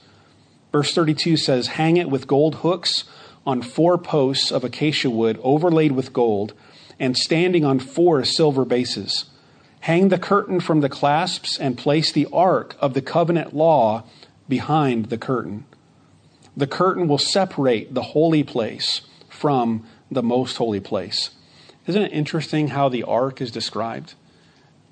Verse 0.73 0.95
32 0.95 1.37
says, 1.37 1.67
Hang 1.67 1.99
it 1.99 2.09
with 2.09 2.27
gold 2.27 2.55
hooks 2.55 3.05
on 3.46 3.62
four 3.62 3.98
posts 3.98 4.50
of 4.50 4.64
acacia 4.64 5.11
wood 5.11 5.38
overlaid 5.42 5.92
with 5.92 6.12
gold 6.12 6.55
and 6.98 7.16
standing 7.16 7.64
on 7.64 7.78
four 7.78 8.24
silver 8.24 8.64
bases. 8.64 9.24
Hang 9.81 10.09
the 10.09 10.18
curtain 10.18 10.61
from 10.61 10.81
the 10.81 10.88
clasps 10.88 11.59
and 11.59 11.76
place 11.76 12.12
the 12.12 12.28
ark 12.33 12.76
of 12.81 12.94
the 12.94 13.02
covenant 13.02 13.55
law 13.55 14.05
behind 14.48 15.07
the 15.07 15.18
curtain. 15.18 15.64
The 16.57 16.66
curtain 16.66 17.09
will 17.09 17.18
separate 17.18 17.94
the 17.94 18.02
holy 18.02 18.44
place 18.44 19.00
from 19.28 19.85
the 20.11 20.22
most 20.22 20.57
holy 20.59 20.81
place. 20.81 21.31
Isn't 21.87 22.02
it 22.02 22.12
interesting 22.12 22.68
how 22.68 22.88
the 22.88 23.02
ark 23.02 23.40
is 23.40 23.50
described? 23.50 24.14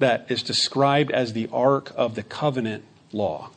That 0.00 0.26
is 0.28 0.42
described 0.42 1.12
as 1.12 1.34
the 1.34 1.48
ark 1.52 1.92
of 1.94 2.14
the 2.14 2.22
covenant 2.22 2.84
law. 3.12 3.50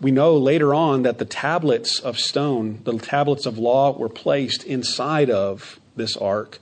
We 0.00 0.10
know 0.10 0.36
later 0.36 0.74
on 0.74 1.02
that 1.02 1.18
the 1.18 1.24
tablets 1.24 2.00
of 2.00 2.18
stone, 2.18 2.80
the 2.84 2.98
tablets 2.98 3.46
of 3.46 3.58
law, 3.58 3.96
were 3.96 4.08
placed 4.08 4.64
inside 4.64 5.30
of 5.30 5.80
this 5.96 6.16
ark. 6.16 6.58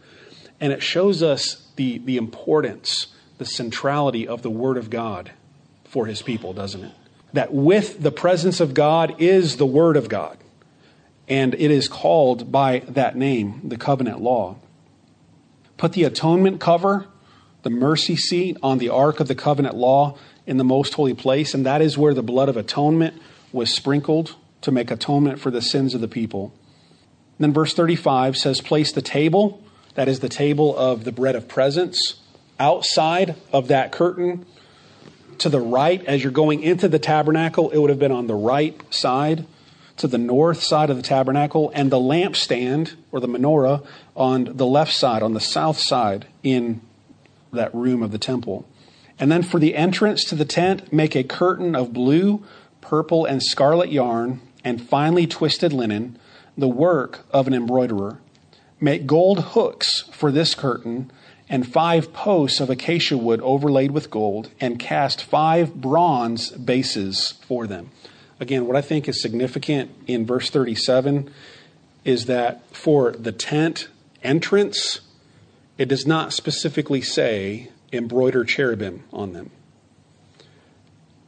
And 0.61 0.73
it 0.73 0.83
shows 0.83 1.23
us 1.23 1.66
the, 1.77 1.99
the 1.99 2.16
importance, 2.16 3.09
the 3.38 3.45
centrality 3.45 4.29
of 4.29 4.42
the 4.42 4.51
Word 4.51 4.77
of 4.77 4.90
God 4.90 5.33
for 5.85 6.07
His 6.07 6.23
people, 6.23 6.53
doesn't 6.53 6.85
it? 6.85 6.92
that 7.33 7.53
with 7.53 8.03
the 8.03 8.12
presence 8.12 8.61
of 8.61 8.75
God 8.75 9.14
is 9.18 9.57
the 9.57 9.66
Word 9.66 9.97
of 9.97 10.09
God. 10.09 10.38
And 11.29 11.55
it 11.55 11.71
is 11.71 11.88
called 11.88 12.53
by 12.53 12.81
that 12.88 13.16
name, 13.16 13.61
the 13.64 13.79
covenant 13.79 14.21
law. 14.21 14.57
Put 15.77 15.92
the 15.92 16.05
atonement 16.05 16.61
cover, 16.61 17.07
the 17.62 17.71
mercy 17.71 18.16
seat, 18.16 18.57
on 18.62 18.79
the 18.79 18.90
ark 18.90 19.21
of 19.21 19.29
the 19.29 19.35
covenant 19.35 19.77
law, 19.77 20.18
in 20.46 20.57
the 20.57 20.64
most 20.64 20.94
holy 20.94 21.14
place, 21.14 21.55
and 21.55 21.64
that 21.66 21.81
is 21.81 21.96
where 21.96 22.14
the 22.14 22.22
blood 22.22 22.48
of 22.48 22.57
atonement 22.57 23.20
was 23.52 23.72
sprinkled 23.72 24.37
to 24.62 24.70
make 24.70 24.90
atonement 24.90 25.40
for 25.40 25.50
the 25.50 25.62
sins 25.62 25.94
of 25.94 26.00
the 26.00 26.09
people. 26.09 26.52
And 27.38 27.44
then 27.44 27.52
verse 27.52 27.74
35 27.74 28.37
says, 28.37 28.61
Place 28.61 28.92
the 28.92 29.02
table, 29.02 29.62
that 29.94 30.09
is 30.09 30.20
the 30.20 30.28
table 30.28 30.76
of 30.76 31.05
the 31.05 31.12
bread 31.12 31.35
of 31.35 31.48
presence, 31.48 32.20
outside 32.59 33.37
of 33.52 33.68
that 33.68 33.92
curtain 33.92 34.46
to 35.38 35.48
the 35.48 35.61
right. 35.61 36.05
As 36.05 36.22
you're 36.22 36.33
going 36.33 36.62
into 36.62 36.88
the 36.88 36.98
tabernacle, 36.98 37.70
it 37.70 37.78
would 37.78 37.90
have 37.90 37.98
been 37.98 38.12
on 38.12 38.26
the 38.26 38.35
right 38.35 38.81
side, 38.92 39.46
to 39.96 40.07
the 40.07 40.18
north 40.18 40.62
side 40.62 40.90
of 40.90 40.96
the 40.96 41.02
tabernacle, 41.02 41.70
and 41.74 41.90
the 41.90 41.98
lampstand 41.98 42.94
or 43.11 43.20
the 43.20 43.28
menorah 43.28 43.85
on 44.16 44.57
the 44.57 44.66
left 44.66 44.92
side, 44.92 45.22
on 45.22 45.35
the 45.35 45.40
south 45.40 45.78
side 45.78 46.26
in 46.42 46.81
that 47.52 47.74
room 47.74 48.02
of 48.02 48.11
the 48.11 48.18
temple. 48.18 48.66
And 49.18 49.31
then 49.31 49.42
for 49.42 49.59
the 49.59 49.77
entrance 49.77 50.25
to 50.25 50.35
the 50.35 50.44
tent, 50.44 50.92
make 50.92 51.14
a 51.14 51.22
curtain 51.22 51.75
of 51.75 51.92
blue, 51.92 52.44
purple, 52.81 53.25
and 53.25 53.42
scarlet 53.42 53.90
yarn 53.92 54.40
and 54.64 54.81
finely 54.81 55.27
twisted 55.27 55.72
linen, 55.72 56.18
the 56.57 56.68
work 56.68 57.27
of 57.31 57.46
an 57.46 57.55
embroiderer. 57.55 58.20
Make 58.81 59.07
gold 59.07 59.40
hooks 59.40 60.03
for 60.12 60.33
this 60.33 60.55
curtain 60.55 61.11
and 61.53 61.70
five 61.70 62.14
posts 62.14 62.61
of 62.61 62.70
acacia 62.70 63.16
wood 63.16 63.40
overlaid 63.42 63.90
with 63.90 64.11
gold, 64.11 64.51
and 64.59 64.79
cast 64.79 65.22
five 65.22 65.75
bronze 65.75 66.51
bases 66.51 67.35
for 67.46 67.66
them. 67.66 67.90
Again, 68.40 68.66
what 68.66 68.75
I 68.75 68.81
think 68.81 69.07
is 69.07 69.20
significant 69.20 69.90
in 70.07 70.25
verse 70.25 70.48
37 70.48 71.31
is 72.07 72.25
that 72.25 72.64
for 72.75 73.12
the 73.12 73.33
tent 73.33 73.88
entrance, 74.22 75.03
it 75.77 75.90
does 75.90 76.07
not 76.07 76.33
specifically 76.33 77.03
say 77.03 77.68
embroider 77.92 78.44
cherubim 78.44 79.05
on 79.12 79.33
them. 79.33 79.50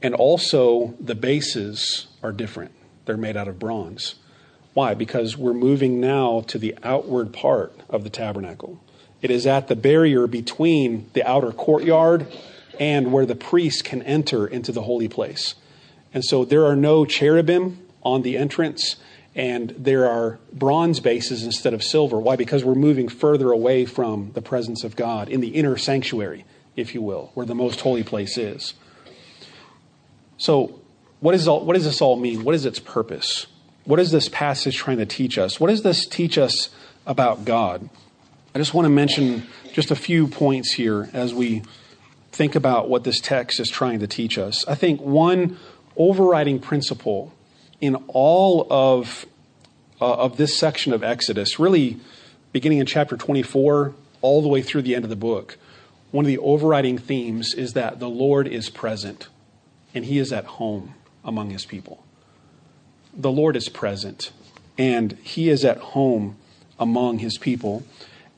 And 0.02 0.14
also, 0.14 0.94
the 1.00 1.14
bases 1.14 2.08
are 2.22 2.32
different, 2.32 2.72
they're 3.06 3.16
made 3.16 3.36
out 3.36 3.48
of 3.48 3.58
bronze. 3.58 4.16
Why? 4.74 4.94
Because 4.94 5.36
we're 5.36 5.54
moving 5.54 6.00
now 6.00 6.42
to 6.48 6.58
the 6.58 6.76
outward 6.82 7.32
part 7.32 7.72
of 7.88 8.02
the 8.02 8.10
tabernacle. 8.10 8.80
It 9.22 9.30
is 9.30 9.46
at 9.46 9.68
the 9.68 9.76
barrier 9.76 10.26
between 10.26 11.08
the 11.14 11.26
outer 11.26 11.52
courtyard 11.52 12.26
and 12.78 13.12
where 13.12 13.24
the 13.24 13.36
priest 13.36 13.84
can 13.84 14.02
enter 14.02 14.46
into 14.46 14.72
the 14.72 14.82
holy 14.82 15.08
place. 15.08 15.54
And 16.12 16.24
so 16.24 16.44
there 16.44 16.66
are 16.66 16.76
no 16.76 17.04
cherubim 17.06 17.78
on 18.02 18.22
the 18.22 18.36
entrance, 18.36 18.96
and 19.34 19.70
there 19.78 20.06
are 20.06 20.38
bronze 20.52 21.00
bases 21.00 21.44
instead 21.44 21.72
of 21.72 21.82
silver. 21.82 22.18
Why? 22.18 22.36
Because 22.36 22.64
we're 22.64 22.74
moving 22.74 23.08
further 23.08 23.52
away 23.52 23.86
from 23.86 24.32
the 24.32 24.42
presence 24.42 24.84
of 24.84 24.96
God 24.96 25.28
in 25.28 25.40
the 25.40 25.48
inner 25.48 25.76
sanctuary 25.76 26.44
if 26.76 26.94
you 26.94 27.02
will, 27.02 27.30
where 27.34 27.46
the 27.46 27.54
most 27.54 27.80
holy 27.80 28.02
place 28.02 28.36
is. 28.36 28.74
So, 30.36 30.80
what, 31.20 31.34
is 31.34 31.48
all, 31.48 31.64
what 31.64 31.74
does 31.74 31.84
this 31.84 32.00
all 32.00 32.16
mean? 32.16 32.44
What 32.44 32.54
is 32.54 32.66
its 32.66 32.78
purpose? 32.78 33.46
What 33.84 34.00
is 34.00 34.10
this 34.10 34.28
passage 34.28 34.76
trying 34.76 34.98
to 34.98 35.06
teach 35.06 35.38
us? 35.38 35.60
What 35.60 35.68
does 35.68 35.82
this 35.82 36.06
teach 36.06 36.38
us 36.38 36.70
about 37.06 37.44
God? 37.44 37.88
I 38.54 38.58
just 38.58 38.74
want 38.74 38.86
to 38.86 38.90
mention 38.90 39.46
just 39.72 39.90
a 39.90 39.96
few 39.96 40.28
points 40.28 40.72
here 40.72 41.10
as 41.12 41.34
we 41.34 41.62
think 42.30 42.54
about 42.54 42.88
what 42.88 43.04
this 43.04 43.20
text 43.20 43.60
is 43.60 43.68
trying 43.68 44.00
to 44.00 44.06
teach 44.06 44.38
us. 44.38 44.66
I 44.66 44.74
think 44.74 45.00
one 45.00 45.58
overriding 45.96 46.58
principle 46.58 47.32
in 47.80 47.96
all 48.08 48.66
of, 48.70 49.26
uh, 50.00 50.14
of 50.14 50.36
this 50.36 50.56
section 50.56 50.92
of 50.92 51.02
Exodus, 51.02 51.58
really 51.58 51.98
beginning 52.52 52.78
in 52.78 52.86
chapter 52.86 53.16
24 53.16 53.94
all 54.20 54.42
the 54.42 54.48
way 54.48 54.62
through 54.62 54.82
the 54.82 54.94
end 54.94 55.04
of 55.04 55.10
the 55.10 55.16
book, 55.16 55.58
one 56.14 56.24
of 56.24 56.28
the 56.28 56.38
overriding 56.38 56.96
themes 56.96 57.54
is 57.54 57.72
that 57.72 57.98
the 57.98 58.08
Lord 58.08 58.46
is 58.46 58.70
present 58.70 59.26
and 59.96 60.04
he 60.04 60.20
is 60.20 60.32
at 60.32 60.44
home 60.44 60.94
among 61.24 61.50
his 61.50 61.66
people. 61.66 62.04
The 63.12 63.32
Lord 63.32 63.56
is 63.56 63.68
present 63.68 64.30
and 64.78 65.18
he 65.24 65.48
is 65.48 65.64
at 65.64 65.78
home 65.78 66.36
among 66.78 67.18
his 67.18 67.36
people. 67.36 67.82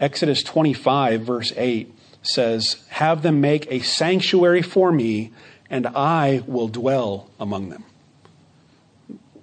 Exodus 0.01 0.43
25, 0.43 1.21
verse 1.21 1.53
8 1.55 1.95
says, 2.23 2.83
Have 2.89 3.21
them 3.21 3.43
make 3.43 3.71
a 3.71 3.81
sanctuary 3.81 4.63
for 4.63 4.91
me, 4.91 5.35
and 5.69 5.87
I 5.87 6.45
will 6.47 6.69
dwell 6.69 7.29
among 7.39 7.69
them. 7.69 7.85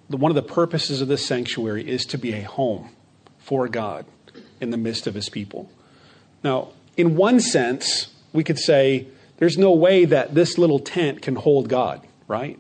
One 0.08 0.32
of 0.32 0.36
the 0.36 0.42
purposes 0.42 1.02
of 1.02 1.08
this 1.08 1.24
sanctuary 1.24 1.88
is 1.88 2.04
to 2.08 2.18
be 2.18 2.34
a 2.34 2.42
home 2.42 2.90
for 3.38 3.68
God 3.68 4.08
in 4.60 4.72
the 4.72 4.78
midst 4.78 5.06
of 5.06 5.14
his 5.14 5.30
people. 5.30 5.70
Now, 6.44 6.70
in 6.98 7.16
one 7.16 7.40
sense, 7.40 8.10
we 8.34 8.44
could 8.44 8.60
say 8.60 9.08
there's 9.38 9.58
no 9.58 9.72
way 9.72 10.06
that 10.06 10.36
this 10.36 10.58
little 10.58 10.80
tent 10.80 11.22
can 11.22 11.36
hold 11.36 11.70
God, 11.70 12.06
right? 12.28 12.60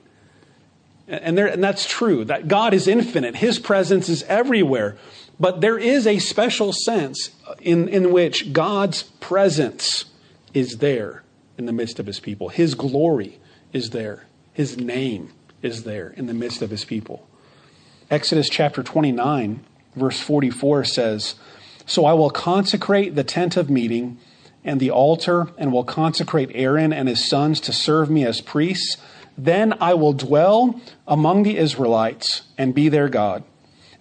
And, 1.07 1.37
there, 1.37 1.47
and 1.47 1.63
that's 1.63 1.85
true, 1.85 2.23
that 2.25 2.47
God 2.47 2.73
is 2.73 2.87
infinite. 2.87 3.35
His 3.35 3.59
presence 3.59 4.07
is 4.07 4.23
everywhere. 4.23 4.97
But 5.39 5.61
there 5.61 5.77
is 5.77 6.07
a 6.07 6.19
special 6.19 6.71
sense 6.71 7.31
in, 7.59 7.89
in 7.89 8.11
which 8.11 8.53
God's 8.53 9.03
presence 9.03 10.05
is 10.53 10.77
there 10.77 11.23
in 11.57 11.65
the 11.65 11.73
midst 11.73 11.99
of 11.99 12.05
his 12.05 12.19
people. 12.19 12.49
His 12.49 12.75
glory 12.75 13.39
is 13.73 13.89
there. 13.89 14.25
His 14.53 14.77
name 14.77 15.33
is 15.61 15.83
there 15.83 16.09
in 16.15 16.27
the 16.27 16.33
midst 16.33 16.61
of 16.61 16.69
his 16.69 16.85
people. 16.85 17.27
Exodus 18.09 18.47
chapter 18.49 18.83
29, 18.83 19.63
verse 19.95 20.19
44 20.19 20.83
says, 20.83 21.35
So 21.85 22.05
I 22.05 22.13
will 22.13 22.29
consecrate 22.29 23.15
the 23.15 23.23
tent 23.23 23.57
of 23.57 23.69
meeting 23.69 24.19
and 24.63 24.79
the 24.79 24.91
altar, 24.91 25.47
and 25.57 25.71
will 25.71 25.83
consecrate 25.83 26.51
Aaron 26.53 26.93
and 26.93 27.07
his 27.07 27.27
sons 27.27 27.59
to 27.61 27.73
serve 27.73 28.09
me 28.09 28.25
as 28.25 28.41
priests. 28.41 28.97
Then 29.37 29.73
I 29.81 29.93
will 29.93 30.13
dwell 30.13 30.79
among 31.07 31.43
the 31.43 31.57
Israelites 31.57 32.43
and 32.57 32.75
be 32.75 32.89
their 32.89 33.09
God. 33.09 33.43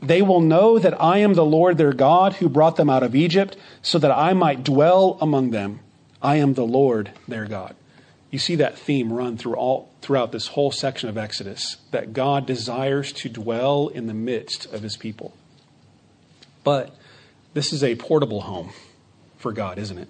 They 0.03 0.21
will 0.21 0.41
know 0.41 0.79
that 0.79 1.01
I 1.01 1.19
am 1.19 1.35
the 1.35 1.45
Lord 1.45 1.79
their 1.79 1.93
God 1.93 2.35
who 2.35 2.49
brought 2.49 2.77
them 2.77 2.91
out 2.91 3.03
of 3.03 3.15
Egypt, 3.15 3.57
so 3.83 3.99
that 3.99 4.11
I 4.11 4.33
might 4.33 4.65
dwell 4.65 5.17
among 5.21 5.51
them. 5.51 5.81
I 6.21 6.37
am 6.37 6.55
the 6.55 6.67
Lord 6.67 7.13
their 7.29 7.47
God. 7.47 7.75
You 8.31 8.39
see 8.39 8.57
that 8.57 8.79
theme 8.79 9.13
run 9.13 9.37
through 9.37 9.55
all, 9.55 9.91
throughout 10.01 10.33
this 10.33 10.49
whole 10.49 10.73
section 10.73 11.09
of 11.09 11.19
Exodus 11.19 11.77
that 11.91 12.13
God 12.13 12.47
desires 12.47 13.13
to 13.13 13.29
dwell 13.29 13.89
in 13.89 14.07
the 14.07 14.15
midst 14.15 14.67
of 14.73 14.83
his 14.83 14.97
people. 14.97 15.35
But 16.65 16.97
this 17.55 17.73
is 17.73 17.85
a 17.85 17.95
portable 17.97 18.43
home 18.43 18.71
for 19.37 19.53
God, 19.53 19.79
isn't 19.79 19.99
it? 19.99 20.09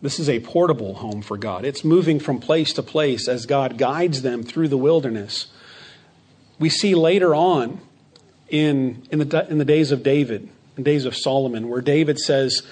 This 0.00 0.20
is 0.20 0.28
a 0.28 0.38
portable 0.40 0.94
home 0.94 1.22
for 1.22 1.36
God. 1.36 1.64
It's 1.64 1.84
moving 1.84 2.20
from 2.20 2.38
place 2.38 2.72
to 2.74 2.82
place 2.82 3.26
as 3.26 3.46
God 3.46 3.78
guides 3.78 4.22
them 4.22 4.44
through 4.44 4.68
the 4.68 4.76
wilderness. 4.76 5.46
We 6.58 6.68
see 6.68 6.94
later 6.94 7.34
on 7.34 7.80
in, 8.48 9.02
in, 9.10 9.18
the, 9.18 9.46
in 9.50 9.58
the 9.58 9.64
days 9.64 9.90
of 9.90 10.04
David, 10.04 10.48
in 10.76 10.84
days 10.84 11.04
of 11.04 11.16
Solomon, 11.16 11.68
where 11.68 11.80
David 11.80 12.20
says, 12.20 12.62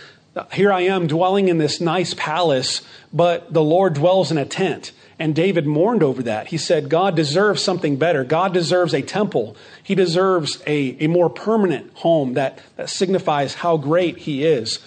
Here 0.52 0.72
I 0.72 0.82
am 0.82 1.08
dwelling 1.08 1.48
in 1.48 1.58
this 1.58 1.80
nice 1.80 2.14
palace, 2.14 2.82
but 3.12 3.52
the 3.52 3.62
Lord 3.62 3.94
dwells 3.94 4.30
in 4.30 4.38
a 4.38 4.44
tent. 4.44 4.92
And 5.18 5.34
David 5.34 5.66
mourned 5.66 6.02
over 6.02 6.22
that. 6.24 6.48
He 6.48 6.58
said, 6.58 6.90
God 6.90 7.16
deserves 7.16 7.62
something 7.62 7.96
better. 7.96 8.22
God 8.22 8.52
deserves 8.52 8.94
a 8.94 9.02
temple. 9.02 9.56
He 9.82 9.94
deserves 9.94 10.62
a, 10.66 10.96
a 11.02 11.06
more 11.06 11.30
permanent 11.30 11.92
home 11.94 12.34
that, 12.34 12.60
that 12.76 12.90
signifies 12.90 13.54
how 13.54 13.78
great 13.78 14.18
he 14.18 14.44
is. 14.44 14.78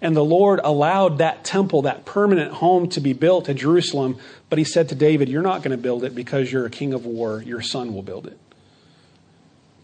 And 0.00 0.16
the 0.16 0.24
Lord 0.24 0.60
allowed 0.62 1.18
that 1.18 1.44
temple, 1.44 1.82
that 1.82 2.04
permanent 2.04 2.52
home, 2.52 2.88
to 2.90 3.00
be 3.00 3.12
built 3.12 3.48
in 3.48 3.56
Jerusalem. 3.56 4.18
But 4.48 4.58
he 4.58 4.64
said 4.64 4.88
to 4.90 4.94
David, 4.94 5.28
You're 5.28 5.42
not 5.42 5.62
going 5.62 5.76
to 5.76 5.82
build 5.82 6.04
it 6.04 6.14
because 6.14 6.52
you're 6.52 6.66
a 6.66 6.70
king 6.70 6.94
of 6.94 7.04
war. 7.04 7.42
Your 7.42 7.62
son 7.62 7.94
will 7.94 8.02
build 8.02 8.26
it. 8.26 8.38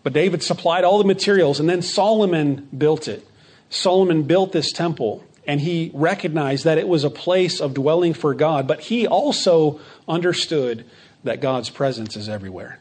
But 0.05 0.13
David 0.13 0.43
supplied 0.43 0.85
all 0.85 0.99
the 0.99 1.05
materials, 1.05 1.59
and 1.59 1.69
then 1.69 1.83
Solomon 1.83 2.69
built 2.77 3.09
it. 3.09 3.27
Solomon 3.71 4.23
built 4.25 4.53
this 4.53 4.71
temple, 4.71 5.25
and 5.47 5.61
he 5.61 5.91
recognized 5.95 6.65
that 6.65 6.79
it 6.79 6.87
was 6.87 7.03
a 7.03 7.11
place 7.11 7.61
of 7.61 7.75
dwelling 7.75 8.15
for 8.15 8.35
God. 8.35 8.69
But 8.69 8.81
he 8.83 9.07
also 9.07 9.81
understood 10.07 10.85
that 11.25 11.41
God's 11.41 11.71
presence 11.71 12.17
is 12.17 12.29
everywhere 12.29 12.79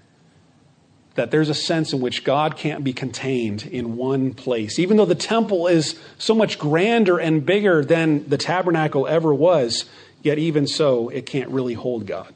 that 1.16 1.30
there's 1.30 1.50
a 1.50 1.54
sense 1.54 1.94
in 1.94 2.02
which 2.02 2.24
God 2.24 2.58
can't 2.58 2.84
be 2.84 2.94
contained 2.94 3.68
in 3.68 3.96
one 3.96 4.34
place. 4.34 4.80
Even 4.80 4.98
though 4.98 5.06
the 5.06 5.16
temple 5.16 5.68
is 5.68 6.00
so 6.18 6.34
much 6.34 6.58
grander 6.58 7.20
and 7.20 7.46
bigger 7.46 7.86
than 7.86 8.28
the 8.28 8.38
tabernacle 8.38 9.08
ever 9.08 9.34
was, 9.34 9.86
yet 10.24 10.40
even 10.40 10.66
so, 10.66 11.10
it 11.10 11.26
can't 11.26 11.50
really 11.50 11.76
hold 11.76 12.08
God. 12.08 12.34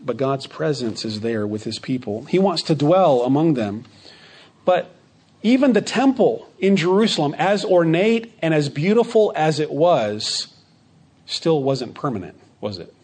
But 0.00 0.18
God's 0.18 0.46
presence 0.46 1.04
is 1.04 1.20
there 1.20 1.46
with 1.46 1.64
his 1.64 1.78
people. 1.78 2.24
He 2.24 2.38
wants 2.38 2.62
to 2.64 2.74
dwell 2.74 3.22
among 3.22 3.54
them. 3.54 3.84
But 4.64 4.90
even 5.42 5.72
the 5.72 5.82
temple 5.82 6.48
in 6.60 6.76
Jerusalem, 6.76 7.34
as 7.38 7.64
ornate 7.64 8.32
and 8.40 8.54
as 8.54 8.68
beautiful 8.68 9.32
as 9.34 9.58
it 9.58 9.70
was, 9.70 10.48
still 11.26 11.62
wasn't 11.62 11.94
permanent, 11.94 12.38
was 12.60 12.78
it? 12.78 12.94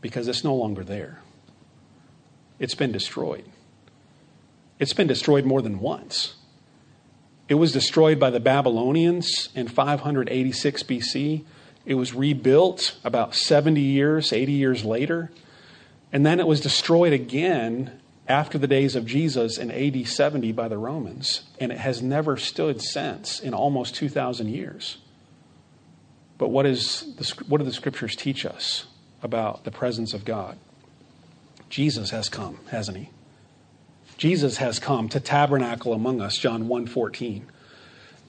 Because 0.00 0.26
it's 0.26 0.42
no 0.42 0.54
longer 0.56 0.82
there 0.82 1.21
it's 2.62 2.76
been 2.76 2.92
destroyed. 2.92 3.44
It's 4.78 4.92
been 4.92 5.08
destroyed 5.08 5.44
more 5.44 5.60
than 5.60 5.80
once. 5.80 6.36
It 7.48 7.56
was 7.56 7.72
destroyed 7.72 8.20
by 8.20 8.30
the 8.30 8.38
Babylonians 8.38 9.48
in 9.52 9.66
586 9.66 10.84
BC, 10.84 11.44
It 11.84 11.94
was 11.96 12.14
rebuilt 12.14 12.96
about 13.02 13.34
70 13.34 13.80
years, 13.80 14.32
80 14.32 14.52
years 14.52 14.84
later. 14.84 15.32
And 16.12 16.24
then 16.24 16.38
it 16.38 16.46
was 16.46 16.60
destroyed 16.60 17.12
again 17.12 17.98
after 18.28 18.58
the 18.58 18.68
days 18.68 18.94
of 18.94 19.06
Jesus 19.06 19.58
in 19.58 19.72
AD 19.72 20.06
70 20.06 20.52
by 20.52 20.68
the 20.68 20.78
Romans. 20.78 21.42
And 21.58 21.72
it 21.72 21.78
has 21.78 22.00
never 22.00 22.36
stood 22.36 22.80
since 22.80 23.40
in 23.40 23.54
almost 23.54 23.96
2,000 23.96 24.48
years. 24.48 24.98
But 26.38 26.50
what, 26.50 26.64
is 26.64 27.12
the, 27.16 27.44
what 27.48 27.58
do 27.58 27.64
the 27.64 27.72
scriptures 27.72 28.14
teach 28.14 28.46
us 28.46 28.86
about 29.20 29.64
the 29.64 29.72
presence 29.72 30.14
of 30.14 30.24
God? 30.24 30.58
Jesus 31.72 32.10
has 32.10 32.28
come, 32.28 32.58
hasn't 32.70 32.98
he? 32.98 33.08
Jesus 34.18 34.58
has 34.58 34.78
come 34.78 35.08
to 35.08 35.18
tabernacle 35.18 35.94
among 35.94 36.20
us, 36.20 36.36
John 36.36 36.68
1:14. 36.68 37.44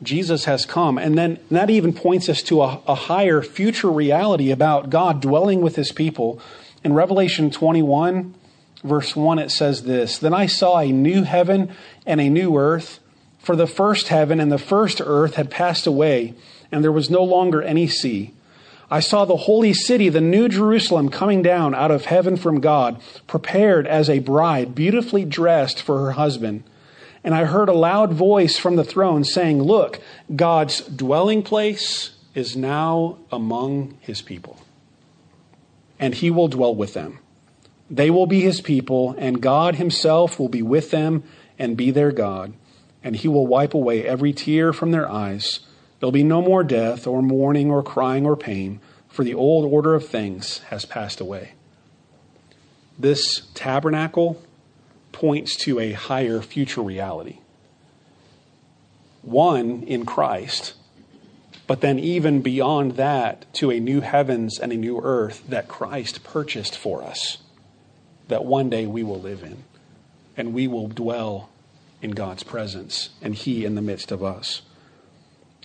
Jesus 0.02 0.46
has 0.46 0.66
come. 0.66 0.98
And 0.98 1.18
then 1.18 1.40
that 1.52 1.70
even 1.70 1.92
points 1.92 2.30
us 2.30 2.42
to 2.44 2.62
a, 2.62 2.80
a 2.88 2.96
higher 2.96 3.42
future 3.42 3.92
reality 3.92 4.50
about 4.50 4.90
God 4.90 5.22
dwelling 5.22 5.60
with 5.60 5.76
his 5.76 5.92
people. 5.92 6.40
In 6.86 6.94
Revelation 6.94 7.52
21, 7.52 8.34
verse 8.82 9.14
1, 9.14 9.40
it 9.40 9.52
says 9.52 9.84
this 9.84 10.18
Then 10.18 10.34
I 10.34 10.46
saw 10.46 10.80
a 10.80 10.94
new 10.94 11.24
heaven 11.24 11.70
and 12.06 12.22
a 12.22 12.30
new 12.30 12.56
earth, 12.56 13.02
for 13.40 13.58
the 13.58 13.68
first 13.68 14.08
heaven 14.08 14.40
and 14.40 14.54
the 14.54 14.58
first 14.58 15.02
earth 15.04 15.36
had 15.36 15.52
passed 15.52 15.86
away, 15.86 16.34
and 16.72 16.82
there 16.82 16.94
was 16.94 17.10
no 17.10 17.26
longer 17.26 17.62
any 17.62 17.88
sea. 17.88 18.32
I 18.94 19.00
saw 19.00 19.26
the 19.26 19.36
holy 19.36 19.74
city, 19.74 20.10
the 20.10 20.22
new 20.22 20.48
Jerusalem, 20.48 21.10
coming 21.10 21.42
down 21.42 21.74
out 21.74 21.90
of 21.90 22.06
heaven 22.06 22.38
from 22.38 22.60
God, 22.60 23.02
prepared 23.26 23.88
as 23.88 24.08
a 24.08 24.20
bride, 24.20 24.76
beautifully 24.76 25.26
dressed 25.26 25.82
for 25.82 25.98
her 26.02 26.12
husband. 26.12 26.64
And 27.24 27.34
I 27.34 27.46
heard 27.46 27.70
a 27.70 27.74
loud 27.74 28.14
voice 28.14 28.56
from 28.56 28.76
the 28.76 28.84
throne 28.84 29.24
saying, 29.24 29.64
Look, 29.64 30.00
God's 30.36 30.82
dwelling 30.82 31.42
place 31.42 32.12
is 32.36 32.56
now 32.56 33.18
among 33.32 33.98
his 34.00 34.22
people, 34.22 34.60
and 35.98 36.14
he 36.14 36.30
will 36.30 36.48
dwell 36.48 36.76
with 36.76 36.94
them. 36.94 37.18
They 37.90 38.12
will 38.12 38.28
be 38.28 38.42
his 38.42 38.62
people, 38.62 39.16
and 39.18 39.42
God 39.42 39.74
himself 39.74 40.40
will 40.40 40.50
be 40.50 40.62
with 40.62 40.92
them 40.92 41.24
and 41.58 41.76
be 41.76 41.90
their 41.90 42.12
God, 42.12 42.54
and 43.04 43.16
he 43.16 43.28
will 43.28 43.48
wipe 43.48 43.74
away 43.74 44.06
every 44.06 44.34
tear 44.34 44.72
from 44.72 44.92
their 44.92 45.12
eyes. 45.12 45.62
There'll 46.04 46.12
be 46.12 46.22
no 46.22 46.42
more 46.42 46.66
death, 46.66 47.08
or 47.08 47.22
mourning, 47.22 47.72
or 47.72 47.82
crying, 47.82 48.26
or 48.26 48.36
pain, 48.36 48.82
for 49.08 49.24
the 49.24 49.34
old 49.34 49.64
order 49.72 49.96
of 49.96 50.06
things 50.06 50.58
has 50.68 50.84
passed 50.84 51.22
away. 51.22 51.54
This 53.00 53.44
tabernacle 53.54 54.44
points 55.14 55.56
to 55.60 55.80
a 55.80 55.94
higher 55.94 56.42
future 56.42 56.82
reality. 56.82 57.38
One 59.22 59.84
in 59.84 60.06
Christ, 60.06 60.74
but 61.68 61.80
then 61.80 62.00
even 62.00 62.42
beyond 62.42 62.98
that 62.98 63.46
to 63.54 63.72
a 63.72 63.80
new 63.80 64.02
heavens 64.02 64.60
and 64.60 64.74
a 64.74 64.76
new 64.76 65.00
earth 65.02 65.42
that 65.48 65.70
Christ 65.70 66.22
purchased 66.22 66.78
for 66.78 67.02
us, 67.02 67.38
that 68.28 68.44
one 68.44 68.70
day 68.70 68.86
we 68.86 69.04
will 69.04 69.22
live 69.22 69.42
in, 69.42 69.64
and 70.36 70.54
we 70.54 70.68
will 70.68 70.90
dwell 70.90 71.48
in 72.02 72.12
God's 72.12 72.44
presence, 72.44 73.12
and 73.22 73.34
He 73.34 73.64
in 73.64 73.76
the 73.76 73.82
midst 73.82 74.12
of 74.12 74.22
us. 74.22 74.64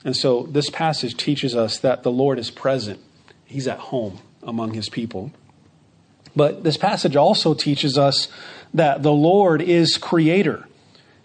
And 0.04 0.16
so 0.16 0.44
this 0.44 0.70
passage 0.70 1.16
teaches 1.16 1.56
us 1.56 1.78
that 1.80 2.02
the 2.02 2.12
Lord 2.12 2.38
is 2.38 2.50
present, 2.50 3.00
He's 3.44 3.66
at 3.66 3.78
home 3.78 4.18
among 4.42 4.74
His 4.74 4.88
people. 4.88 5.32
But 6.36 6.62
this 6.62 6.76
passage 6.76 7.16
also 7.16 7.54
teaches 7.54 7.98
us 7.98 8.28
that 8.74 9.02
the 9.02 9.12
Lord 9.12 9.62
is 9.62 9.96
creator 9.96 10.68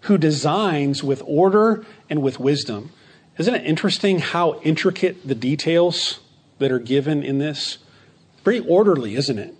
who 0.01 0.17
designs 0.17 1.03
with 1.03 1.21
order 1.25 1.85
and 2.09 2.21
with 2.21 2.39
wisdom. 2.39 2.91
Isn't 3.37 3.55
it 3.55 3.65
interesting 3.65 4.19
how 4.19 4.59
intricate 4.61 5.27
the 5.27 5.35
details 5.35 6.19
that 6.59 6.71
are 6.71 6.79
given 6.79 7.23
in 7.23 7.39
this? 7.39 7.77
Very 8.43 8.59
orderly, 8.59 9.15
isn't 9.15 9.39
it? 9.39 9.55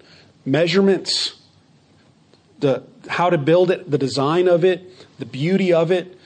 Measurements, 0.45 1.35
the 2.59 2.83
how 3.07 3.29
to 3.29 3.37
build 3.37 3.71
it, 3.71 3.89
the 3.89 3.97
design 3.97 4.47
of 4.47 4.63
it, 4.63 5.07
the 5.19 5.25
beauty 5.25 5.73
of 5.73 5.91
it. 5.91 6.17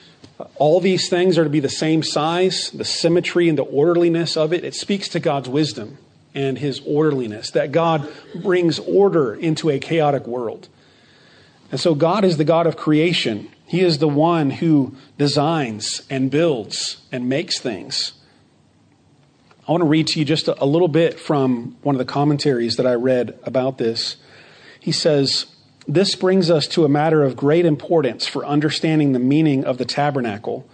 All 0.56 0.80
these 0.80 1.08
things 1.08 1.36
are 1.36 1.44
to 1.44 1.50
be 1.50 1.60
the 1.60 1.68
same 1.68 2.02
size, 2.02 2.70
the 2.70 2.84
symmetry 2.84 3.48
and 3.48 3.58
the 3.58 3.64
orderliness 3.64 4.36
of 4.36 4.52
it. 4.52 4.64
It 4.64 4.74
speaks 4.74 5.08
to 5.10 5.20
God's 5.20 5.48
wisdom 5.48 5.98
and 6.34 6.58
his 6.58 6.80
orderliness, 6.86 7.50
that 7.52 7.72
God 7.72 8.08
brings 8.34 8.78
order 8.78 9.34
into 9.34 9.70
a 9.70 9.78
chaotic 9.78 10.26
world. 10.26 10.68
And 11.70 11.80
so 11.80 11.94
God 11.94 12.24
is 12.24 12.36
the 12.36 12.44
God 12.44 12.66
of 12.66 12.76
creation. 12.76 13.50
He 13.66 13.80
is 13.80 13.98
the 13.98 14.08
one 14.08 14.50
who 14.50 14.94
designs 15.16 16.02
and 16.08 16.30
builds 16.30 16.98
and 17.10 17.28
makes 17.28 17.58
things. 17.58 18.12
I 19.66 19.72
want 19.72 19.82
to 19.82 19.88
read 19.88 20.06
to 20.08 20.18
you 20.18 20.24
just 20.24 20.48
a, 20.48 20.64
little 20.64 20.88
bit 20.88 21.20
from 21.20 21.76
one 21.82 21.94
of 21.94 21.98
the 21.98 22.06
commentaries 22.06 22.76
that 22.76 22.86
I 22.86 22.94
read 22.94 23.38
about 23.42 23.76
this. 23.76 24.16
He 24.80 24.92
says, 24.92 25.44
This 25.90 26.14
brings 26.14 26.50
us 26.50 26.68
to 26.68 26.84
a 26.84 26.88
matter 26.88 27.24
of 27.24 27.34
great 27.34 27.64
importance 27.64 28.26
for 28.26 28.44
understanding 28.44 29.12
the 29.12 29.18
meaning 29.18 29.64
of 29.64 29.78
the 29.78 29.86
tabernacle. 29.86 30.68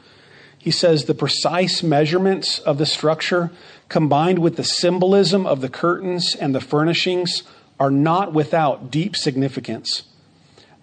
He 0.59 0.73
says, 0.73 1.05
The 1.05 1.15
precise 1.15 1.85
measurements 1.85 2.59
of 2.59 2.79
the 2.79 2.87
structure, 2.87 3.53
combined 3.89 4.41
with 4.41 4.57
the 4.57 4.65
symbolism 4.65 5.47
of 5.47 5.61
the 5.61 5.69
curtains 5.69 6.35
and 6.35 6.53
the 6.53 6.61
furnishings, 6.61 7.45
are 7.79 7.93
not 7.93 8.33
without 8.33 8.91
deep 8.91 9.15
significance. 9.15 10.03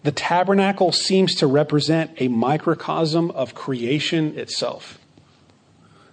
The 0.04 0.13
tabernacle 0.13 0.94
seems 0.94 1.36
to 1.36 1.48
represent 1.48 2.12
a 2.17 2.30
microcosm 2.30 3.32
of 3.32 3.54
creation 3.54 4.39
itself. 4.39 4.98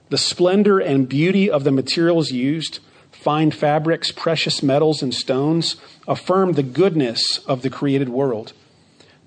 The 0.08 0.18
splendor 0.18 0.80
and 0.80 1.08
beauty 1.08 1.48
of 1.48 1.62
the 1.62 1.70
materials 1.70 2.32
used, 2.32 2.80
fine 3.18 3.50
fabrics, 3.50 4.12
precious 4.12 4.62
metals, 4.62 5.02
and 5.02 5.12
stones, 5.12 5.76
affirm 6.06 6.52
the 6.52 6.62
goodness 6.62 7.38
of 7.46 7.62
the 7.62 7.70
created 7.70 8.08
world. 8.08 8.52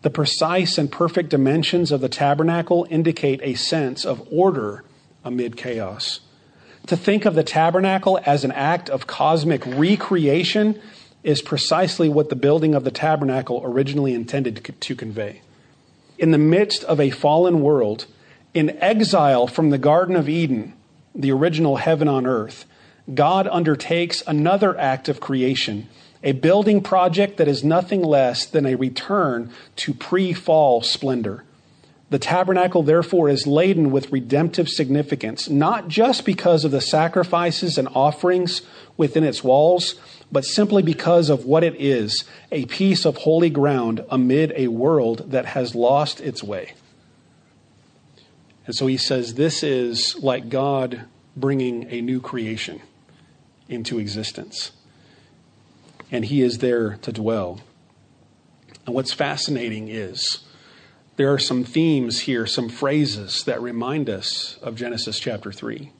The 0.01 0.09
precise 0.09 0.77
and 0.77 0.91
perfect 0.91 1.29
dimensions 1.29 1.91
of 1.91 2.01
the 2.01 2.09
tabernacle 2.09 2.87
indicate 2.89 3.41
a 3.43 3.53
sense 3.53 4.05
of 4.05 4.25
order 4.31 4.83
amid 5.23 5.57
chaos. 5.57 6.21
To 6.87 6.97
think 6.97 7.25
of 7.25 7.35
the 7.35 7.43
tabernacle 7.43 8.19
as 8.25 8.43
an 8.43 8.51
act 8.53 8.89
of 8.89 9.07
cosmic 9.07 9.63
recreation 9.65 10.79
is 11.21 11.41
precisely 11.41 12.09
what 12.09 12.29
the 12.29 12.35
building 12.35 12.73
of 12.73 12.83
the 12.83 12.91
tabernacle 12.91 13.61
originally 13.63 14.13
intended 14.13 14.75
to 14.79 14.95
convey. 14.95 15.41
In 16.17 16.31
the 16.31 16.37
midst 16.37 16.83
of 16.85 16.99
a 16.99 17.11
fallen 17.11 17.61
world, 17.61 18.07
in 18.53 18.71
exile 18.81 19.47
from 19.47 19.69
the 19.69 19.77
Garden 19.77 20.15
of 20.15 20.27
Eden, 20.27 20.73
the 21.13 21.31
original 21.31 21.75
heaven 21.75 22.07
on 22.07 22.25
earth, 22.25 22.65
God 23.13 23.47
undertakes 23.47 24.23
another 24.27 24.77
act 24.77 25.09
of 25.09 25.19
creation, 25.19 25.87
a 26.23 26.33
building 26.33 26.81
project 26.81 27.37
that 27.37 27.47
is 27.47 27.63
nothing 27.63 28.03
less 28.03 28.45
than 28.45 28.65
a 28.65 28.75
return 28.75 29.51
to 29.77 29.93
pre 29.93 30.33
fall 30.33 30.81
splendor. 30.81 31.43
The 32.09 32.19
tabernacle, 32.19 32.83
therefore, 32.83 33.29
is 33.29 33.47
laden 33.47 33.89
with 33.89 34.11
redemptive 34.11 34.67
significance, 34.67 35.49
not 35.49 35.87
just 35.87 36.25
because 36.25 36.65
of 36.65 36.71
the 36.71 36.81
sacrifices 36.81 37.77
and 37.77 37.87
offerings 37.95 38.63
within 38.97 39.23
its 39.23 39.45
walls, 39.45 39.95
but 40.29 40.43
simply 40.43 40.83
because 40.83 41.29
of 41.29 41.45
what 41.45 41.63
it 41.63 41.79
is 41.79 42.25
a 42.51 42.65
piece 42.65 43.05
of 43.05 43.17
holy 43.17 43.49
ground 43.49 44.03
amid 44.09 44.51
a 44.57 44.67
world 44.67 45.31
that 45.31 45.45
has 45.45 45.73
lost 45.73 46.19
its 46.19 46.43
way. 46.43 46.73
And 48.65 48.75
so 48.75 48.87
he 48.87 48.97
says, 48.97 49.35
This 49.35 49.63
is 49.63 50.17
like 50.21 50.49
God 50.49 51.05
bringing 51.37 51.89
a 51.89 52.01
new 52.01 52.19
creation 52.19 52.81
into 53.71 53.99
existence. 53.99 54.71
And 56.11 56.25
he 56.25 56.41
is 56.41 56.57
there 56.57 56.97
to 56.97 57.11
dwell. 57.11 57.61
And 58.85 58.93
what's 58.93 59.13
fascinating 59.13 59.87
is 59.87 60.39
there 61.15 61.33
are 61.33 61.39
some 61.39 61.63
themes 61.63 62.21
here, 62.21 62.45
some 62.45 62.69
phrases 62.69 63.43
that 63.45 63.61
remind 63.61 64.09
us 64.09 64.57
of 64.61 64.75
Genesis 64.75 65.19
chapter 65.19 65.51
3 65.51 65.91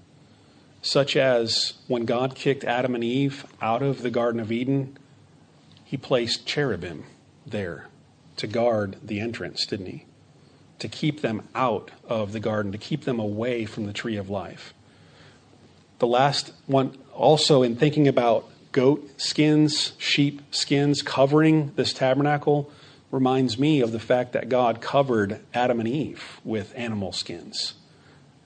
such 0.81 1.15
as 1.15 1.73
when 1.88 2.05
God 2.05 2.36
kicked 2.36 2.63
Adam 2.63 2.95
and 2.95 3.03
Eve 3.03 3.45
out 3.62 3.81
of 3.81 4.01
the 4.01 4.10
Garden 4.10 4.41
of 4.41 4.51
Eden, 4.51 4.97
he 5.84 5.97
placed 5.97 6.45
cherubim 6.45 7.03
there 7.45 7.88
to 8.38 8.47
guard 8.47 8.97
the 9.03 9.19
entrance, 9.19 9.65
didn't 9.65 9.86
he? 9.86 10.05
To 10.79 10.88
keep 10.88 11.21
them 11.21 11.47
out 11.53 11.91
of 12.07 12.31
the 12.31 12.39
garden, 12.39 12.71
to 12.71 12.77
keep 12.77 13.03
them 13.03 13.19
away 13.19 13.65
from 13.65 13.86
the 13.86 13.93
tree 13.93 14.17
of 14.17 14.29
life. 14.29 14.73
The 16.01 16.07
last 16.07 16.51
one, 16.65 16.97
also 17.13 17.61
in 17.61 17.75
thinking 17.75 18.07
about 18.07 18.49
goat 18.71 19.21
skins, 19.21 19.93
sheep 19.99 20.41
skins 20.49 21.03
covering 21.03 21.73
this 21.75 21.93
tabernacle, 21.93 22.71
reminds 23.11 23.59
me 23.59 23.81
of 23.81 23.91
the 23.91 23.99
fact 23.99 24.33
that 24.33 24.49
God 24.49 24.81
covered 24.81 25.41
Adam 25.53 25.79
and 25.79 25.87
Eve 25.87 26.41
with 26.43 26.73
animal 26.75 27.11
skins 27.11 27.75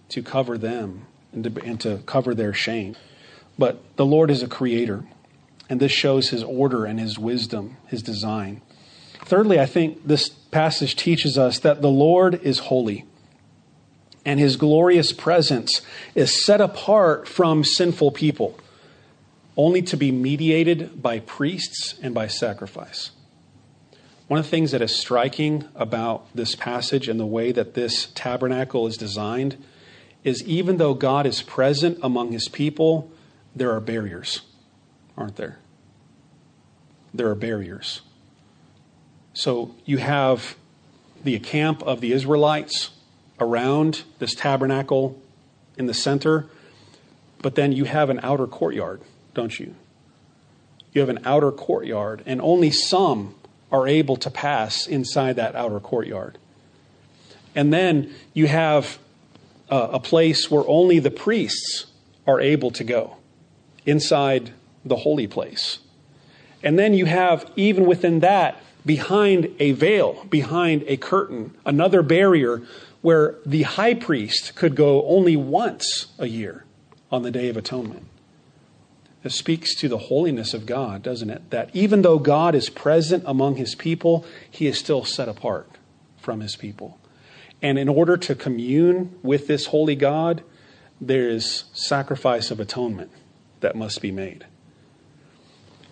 to 0.09 0.21
cover 0.21 0.57
them 0.57 1.05
and 1.31 1.45
to, 1.45 1.63
and 1.63 1.79
to 1.79 1.99
cover 2.05 2.35
their 2.35 2.53
shame. 2.53 2.97
But 3.57 3.81
the 3.95 4.05
Lord 4.05 4.29
is 4.29 4.43
a 4.43 4.49
creator, 4.49 5.05
and 5.69 5.79
this 5.79 5.93
shows 5.93 6.31
his 6.31 6.43
order 6.43 6.83
and 6.83 6.99
his 6.99 7.17
wisdom, 7.17 7.77
his 7.87 8.03
design. 8.03 8.63
Thirdly, 9.23 9.61
I 9.61 9.65
think 9.65 10.05
this 10.05 10.27
passage 10.27 10.97
teaches 10.97 11.37
us 11.37 11.59
that 11.59 11.81
the 11.81 11.87
Lord 11.87 12.35
is 12.43 12.59
holy, 12.59 13.05
and 14.25 14.39
his 14.39 14.57
glorious 14.57 15.13
presence 15.13 15.81
is 16.15 16.43
set 16.45 16.59
apart 16.59 17.27
from 17.27 17.63
sinful 17.63 18.11
people. 18.11 18.59
only 19.57 19.81
to 19.81 19.97
be 19.97 20.11
mediated 20.11 21.01
by 21.01 21.19
priests 21.19 21.95
and 22.01 22.13
by 22.13 22.27
sacrifice. 22.27 23.11
One 24.27 24.39
of 24.39 24.45
the 24.45 24.51
things 24.51 24.71
that 24.71 24.81
is 24.81 24.95
striking 24.95 25.65
about 25.75 26.27
this 26.35 26.55
passage 26.55 27.07
and 27.07 27.19
the 27.19 27.25
way 27.25 27.51
that 27.51 27.73
this 27.73 28.07
tabernacle 28.15 28.87
is 28.87 28.97
designed 28.97 29.63
is 30.23 30.43
even 30.43 30.77
though 30.77 30.93
God 30.93 31.25
is 31.25 31.41
present 31.41 31.99
among 32.01 32.31
his 32.31 32.49
people, 32.49 33.11
there 33.55 33.71
are 33.71 33.79
barriers, 33.79 34.41
aren't 35.15 35.35
there? 35.35 35.59
There 37.13 37.29
are 37.29 37.35
barriers. 37.35 38.01
So 39.33 39.75
you 39.85 39.99
have 39.99 40.57
the 41.23 41.39
camp 41.39 41.83
of 41.83 42.01
the 42.01 42.11
Israelites 42.11 42.89
around 43.39 44.03
this 44.19 44.33
tabernacle 44.35 45.21
in 45.77 45.87
the 45.87 45.93
center, 45.93 46.47
but 47.41 47.55
then 47.55 47.71
you 47.71 47.85
have 47.85 48.09
an 48.09 48.19
outer 48.23 48.47
courtyard, 48.47 49.01
don't 49.33 49.59
you? 49.59 49.75
You 50.93 51.01
have 51.01 51.09
an 51.09 51.19
outer 51.25 51.51
courtyard, 51.51 52.23
and 52.25 52.41
only 52.41 52.71
some 52.71 53.35
are 53.71 53.87
able 53.87 54.15
to 54.17 54.29
pass 54.29 54.87
inside 54.87 55.35
that 55.35 55.55
outer 55.55 55.79
courtyard. 55.79 56.37
And 57.53 57.73
then 57.73 58.13
you 58.33 58.47
have 58.47 58.97
uh, 59.69 59.89
a 59.91 59.99
place 59.99 60.49
where 60.49 60.63
only 60.67 60.99
the 60.99 61.11
priests 61.11 61.85
are 62.27 62.39
able 62.39 62.71
to 62.71 62.83
go 62.83 63.17
inside 63.85 64.51
the 64.83 64.95
holy 64.95 65.27
place. 65.27 65.79
And 66.63 66.79
then 66.79 66.93
you 66.93 67.05
have, 67.05 67.49
even 67.55 67.85
within 67.85 68.21
that, 68.21 68.57
behind 68.85 69.53
a 69.59 69.71
veil, 69.71 70.25
behind 70.29 70.83
a 70.87 70.97
curtain, 70.97 71.55
another 71.65 72.01
barrier 72.01 72.61
where 73.05 73.35
the 73.45 73.61
high 73.61 73.93
priest 73.93 74.55
could 74.55 74.73
go 74.73 75.05
only 75.05 75.35
once 75.35 76.07
a 76.17 76.25
year 76.25 76.65
on 77.11 77.21
the 77.21 77.29
Day 77.29 77.49
of 77.49 77.55
Atonement. 77.55 78.03
This 79.21 79.35
speaks 79.35 79.75
to 79.75 79.87
the 79.87 79.99
holiness 79.99 80.55
of 80.55 80.65
God, 80.65 81.03
doesn't 81.03 81.29
it? 81.29 81.51
That 81.51 81.69
even 81.75 82.01
though 82.01 82.17
God 82.17 82.55
is 82.55 82.67
present 82.67 83.23
among 83.27 83.57
his 83.57 83.75
people, 83.75 84.25
he 84.49 84.65
is 84.65 84.79
still 84.79 85.05
set 85.05 85.29
apart 85.29 85.69
from 86.17 86.39
his 86.39 86.55
people. 86.55 86.99
And 87.61 87.77
in 87.77 87.89
order 87.89 88.17
to 88.17 88.33
commune 88.33 89.13
with 89.21 89.45
this 89.45 89.67
holy 89.67 89.95
God, 89.95 90.41
there 90.99 91.29
is 91.29 91.65
sacrifice 91.73 92.49
of 92.49 92.59
atonement 92.59 93.11
that 93.59 93.75
must 93.75 94.01
be 94.01 94.11
made. 94.11 94.47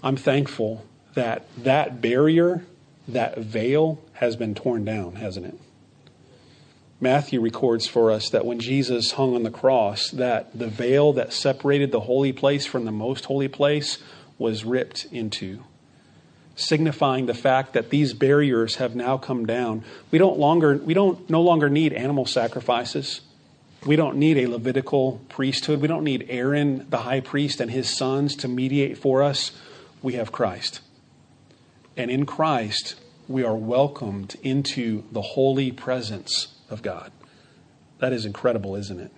I'm 0.01 0.17
thankful 0.17 0.83
that 1.13 1.45
that 1.59 2.01
barrier, 2.01 2.65
that 3.07 3.37
veil 3.37 4.01
has 4.13 4.35
been 4.35 4.55
torn 4.55 4.83
down, 4.83 5.17
hasn't 5.17 5.45
it? 5.45 5.59
Matthew 7.03 7.41
records 7.41 7.85
for 7.85 8.11
us 8.11 8.29
that 8.29 8.45
when 8.45 8.59
Jesus 8.59 9.11
hung 9.11 9.35
on 9.35 9.43
the 9.43 9.51
cross, 9.51 10.09
that 10.11 10.57
the 10.57 10.69
veil 10.69 11.11
that 11.13 11.33
separated 11.33 11.91
the 11.91 11.99
holy 11.99 12.31
place 12.31 12.65
from 12.65 12.85
the 12.85 12.91
most 12.93 13.25
holy 13.25 13.49
place 13.49 13.97
was 14.39 14.63
ripped 14.63 15.05
into, 15.11 15.65
signifying 16.55 17.25
the 17.25 17.33
fact 17.33 17.73
that 17.73 17.89
these 17.89 18.13
barriers 18.13 18.77
have 18.77 18.95
now 18.95 19.17
come 19.17 19.45
down. 19.45 19.83
We 20.11 20.17
don't 20.17 20.39
longer 20.39 20.77
we 20.77 20.93
don't 20.93 21.29
no 21.29 21.41
longer 21.41 21.69
need 21.69 21.91
animal 21.91 22.25
sacrifices. 22.25 23.19
We 23.85 23.97
don't 23.97 24.15
need 24.15 24.37
a 24.37 24.47
Levitical 24.47 25.19
priesthood. 25.27 25.81
We 25.81 25.89
don't 25.89 26.05
need 26.05 26.27
Aaron, 26.29 26.89
the 26.89 26.99
high 26.99 27.19
priest, 27.19 27.59
and 27.59 27.69
his 27.69 27.89
sons 27.89 28.33
to 28.37 28.47
mediate 28.47 28.97
for 28.97 29.21
us. 29.21 29.51
We 30.01 30.13
have 30.13 30.31
Christ. 30.31 30.79
And 31.97 32.09
in 32.09 32.25
Christ, 32.25 32.95
we 33.27 33.43
are 33.43 33.57
welcomed 33.57 34.37
into 34.41 35.03
the 35.11 35.21
holy 35.21 35.69
presence 35.73 36.52
of 36.73 36.81
God. 36.81 37.11
That 37.99 38.11
is 38.11 38.25
incredible, 38.25 38.75
isn't 38.75 38.99
it? 38.99 39.11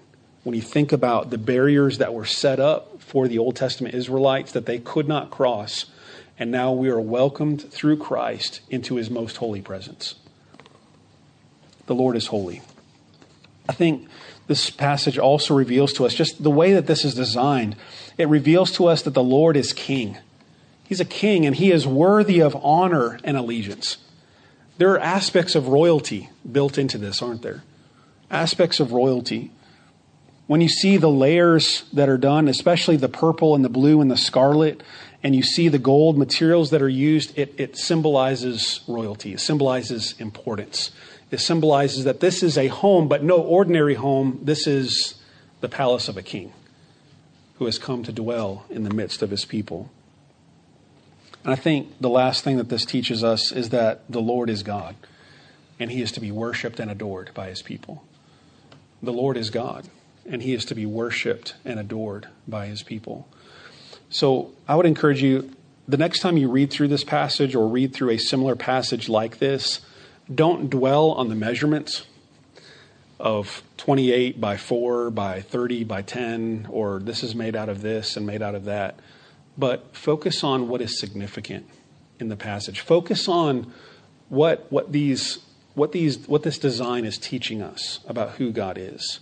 When 0.43 0.53
you 0.53 0.61
think 0.61 0.91
about 0.91 1.31
the 1.31 1.39
barriers 1.39 1.97
that 1.97 2.13
were 2.13 2.25
set 2.25 2.59
up 2.59 3.01
for 3.01 3.27
the 3.27 3.39
Old 3.39 3.55
Testament 3.55 3.95
Israelites 3.95 4.51
that 4.51 4.67
they 4.67 4.77
could 4.77 5.07
not 5.07 5.31
cross, 5.31 5.85
and 6.37 6.51
now 6.51 6.71
we 6.71 6.89
are 6.89 6.99
welcomed 6.99 7.71
through 7.71 7.97
Christ 7.97 8.61
into 8.69 8.97
his 8.97 9.09
most 9.09 9.37
holy 9.37 9.61
presence. 9.61 10.15
The 11.87 11.95
Lord 11.95 12.15
is 12.15 12.27
holy. 12.27 12.61
I 13.67 13.73
think 13.73 14.07
this 14.47 14.69
passage 14.69 15.17
also 15.17 15.55
reveals 15.55 15.93
to 15.93 16.05
us 16.05 16.13
just 16.13 16.43
the 16.43 16.51
way 16.51 16.73
that 16.73 16.85
this 16.85 17.03
is 17.03 17.15
designed. 17.15 17.75
It 18.17 18.27
reveals 18.27 18.71
to 18.73 18.85
us 18.85 19.01
that 19.03 19.13
the 19.15 19.23
Lord 19.23 19.57
is 19.57 19.73
king. 19.73 20.17
He's 20.83 20.99
a 20.99 21.05
king 21.05 21.45
and 21.45 21.55
he 21.55 21.71
is 21.71 21.87
worthy 21.87 22.39
of 22.41 22.55
honor 22.63 23.19
and 23.23 23.35
allegiance. 23.35 23.97
There 24.77 24.91
are 24.91 24.99
aspects 24.99 25.55
of 25.55 25.67
royalty 25.67 26.29
built 26.49 26.77
into 26.77 26.97
this, 26.97 27.21
aren't 27.21 27.41
there? 27.41 27.63
Aspects 28.29 28.79
of 28.79 28.91
royalty. 28.91 29.51
When 30.47 30.61
you 30.61 30.67
see 30.67 30.97
the 30.97 31.09
layers 31.09 31.83
that 31.93 32.09
are 32.09 32.17
done, 32.17 32.47
especially 32.47 32.97
the 32.97 33.09
purple 33.09 33.55
and 33.55 33.63
the 33.63 33.69
blue 33.69 34.01
and 34.01 34.11
the 34.11 34.17
scarlet, 34.17 34.83
and 35.23 35.33
you 35.33 35.41
see 35.41 35.69
the 35.69 35.79
gold 35.79 36.17
materials 36.17 36.69
that 36.69 36.81
are 36.81 36.89
used, 36.89 37.37
it, 37.37 37.55
it 37.57 37.77
symbolizes 37.77 38.81
royalty. 38.87 39.33
It 39.33 39.39
symbolizes 39.39 40.13
importance. 40.19 40.91
It 41.31 41.39
symbolizes 41.39 42.03
that 42.03 42.19
this 42.19 42.43
is 42.43 42.57
a 42.57 42.67
home, 42.67 43.07
but 43.07 43.23
no 43.23 43.37
ordinary 43.37 43.95
home. 43.95 44.39
This 44.43 44.67
is 44.67 45.15
the 45.61 45.69
palace 45.69 46.07
of 46.07 46.17
a 46.17 46.21
king 46.21 46.53
who 47.57 47.65
has 47.65 47.79
come 47.79 48.03
to 48.03 48.11
dwell 48.11 48.65
in 48.69 48.83
the 48.83 48.93
midst 48.93 49.21
of 49.21 49.31
his 49.31 49.45
people. 49.45 49.89
And 51.45 51.53
I 51.53 51.55
think 51.55 52.01
the 52.01 52.09
last 52.09 52.43
thing 52.43 52.57
that 52.57 52.69
this 52.69 52.85
teaches 52.85 53.23
us 53.23 53.51
is 53.51 53.69
that 53.69 54.01
the 54.09 54.19
Lord 54.19 54.49
is 54.49 54.63
God, 54.63 54.95
and 55.79 55.91
he 55.91 56.01
is 56.01 56.11
to 56.13 56.19
be 56.19 56.31
worshiped 56.31 56.79
and 56.79 56.89
adored 56.89 57.29
by 57.35 57.49
his 57.49 57.61
people. 57.61 58.03
The 59.03 59.13
Lord 59.13 59.37
is 59.37 59.51
God, 59.51 59.87
and 60.25 60.41
he 60.41 60.55
is 60.55 60.65
to 60.65 60.75
be 60.75 60.87
worshiped 60.87 61.53
and 61.63 61.79
adored 61.79 62.27
by 62.47 62.65
his 62.65 62.81
people. 62.81 63.27
So 64.09 64.53
I 64.67 64.75
would 64.75 64.87
encourage 64.87 65.21
you 65.21 65.51
the 65.87 65.97
next 65.97 66.21
time 66.21 66.35
you 66.35 66.49
read 66.49 66.71
through 66.71 66.87
this 66.87 67.03
passage 67.03 67.53
or 67.53 67.67
read 67.67 67.93
through 67.93 68.09
a 68.09 68.17
similar 68.17 68.55
passage 68.55 69.07
like 69.07 69.37
this, 69.37 69.81
don't 70.33 70.67
dwell 70.67 71.11
on 71.11 71.29
the 71.29 71.35
measurements 71.35 72.07
of 73.19 73.61
28 73.77 74.41
by 74.41 74.57
4 74.57 75.11
by 75.11 75.41
30 75.41 75.83
by 75.83 76.01
10, 76.01 76.67
or 76.71 76.97
this 76.97 77.21
is 77.21 77.35
made 77.35 77.55
out 77.55 77.69
of 77.69 77.83
this 77.83 78.17
and 78.17 78.25
made 78.25 78.41
out 78.41 78.55
of 78.55 78.65
that 78.65 78.99
but 79.57 79.95
focus 79.95 80.43
on 80.43 80.67
what 80.67 80.81
is 80.81 80.99
significant 80.99 81.65
in 82.19 82.29
the 82.29 82.35
passage. 82.35 82.79
Focus 82.79 83.27
on 83.27 83.71
what, 84.29 84.71
what, 84.71 84.91
these, 84.91 85.39
what, 85.73 85.91
these, 85.91 86.27
what 86.27 86.43
this 86.43 86.57
design 86.57 87.05
is 87.05 87.17
teaching 87.17 87.61
us 87.61 87.99
about 88.07 88.31
who 88.31 88.51
God 88.51 88.77
is. 88.77 89.19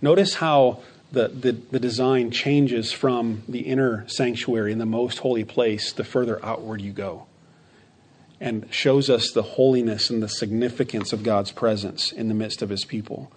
Notice 0.00 0.34
how 0.34 0.80
the, 1.12 1.28
the, 1.28 1.52
the 1.52 1.80
design 1.80 2.30
changes 2.30 2.92
from 2.92 3.42
the 3.48 3.60
inner 3.60 4.04
sanctuary 4.08 4.72
in 4.72 4.78
the 4.78 4.86
most 4.86 5.18
holy 5.18 5.44
place 5.44 5.92
the 5.92 6.04
further 6.04 6.44
outward 6.44 6.80
you 6.80 6.92
go 6.92 7.26
and 8.40 8.66
shows 8.70 9.08
us 9.08 9.30
the 9.30 9.42
holiness 9.42 10.10
and 10.10 10.22
the 10.22 10.28
significance 10.28 11.12
of 11.12 11.22
God's 11.22 11.52
presence 11.52 12.12
in 12.12 12.28
the 12.28 12.34
midst 12.34 12.62
of 12.62 12.68
his 12.68 12.84
people. 12.84 13.32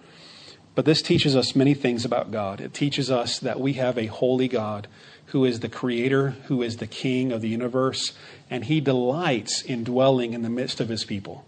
But 0.77 0.85
this 0.85 1.01
teaches 1.01 1.35
us 1.35 1.55
many 1.55 1.73
things 1.73 2.05
about 2.05 2.29
God. 2.29 2.61
It 2.61 2.71
teaches 2.71 3.09
us 3.09 3.39
that 3.39 3.59
we 3.59 3.73
have 3.73 3.97
a 3.97 4.05
holy 4.05 4.47
God 4.47 4.87
who 5.25 5.43
is 5.43 5.61
the 5.61 5.69
creator, 5.69 6.35
who 6.49 6.61
is 6.61 6.77
the 6.77 6.85
king 6.85 7.31
of 7.31 7.41
the 7.41 7.49
universe, 7.49 8.13
and 8.47 8.63
he 8.63 8.79
delights 8.79 9.63
in 9.63 9.83
dwelling 9.83 10.33
in 10.33 10.43
the 10.43 10.51
midst 10.51 10.79
of 10.79 10.87
his 10.87 11.03
people. 11.03 11.47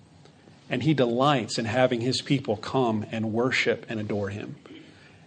And 0.67 0.81
he 0.81 0.95
delights 0.95 1.59
in 1.59 1.65
having 1.65 2.01
his 2.01 2.23
people 2.23 2.57
come 2.57 3.05
and 3.11 3.31
worship 3.31 3.85
and 3.87 3.99
adore 3.99 4.29
him. 4.29 4.55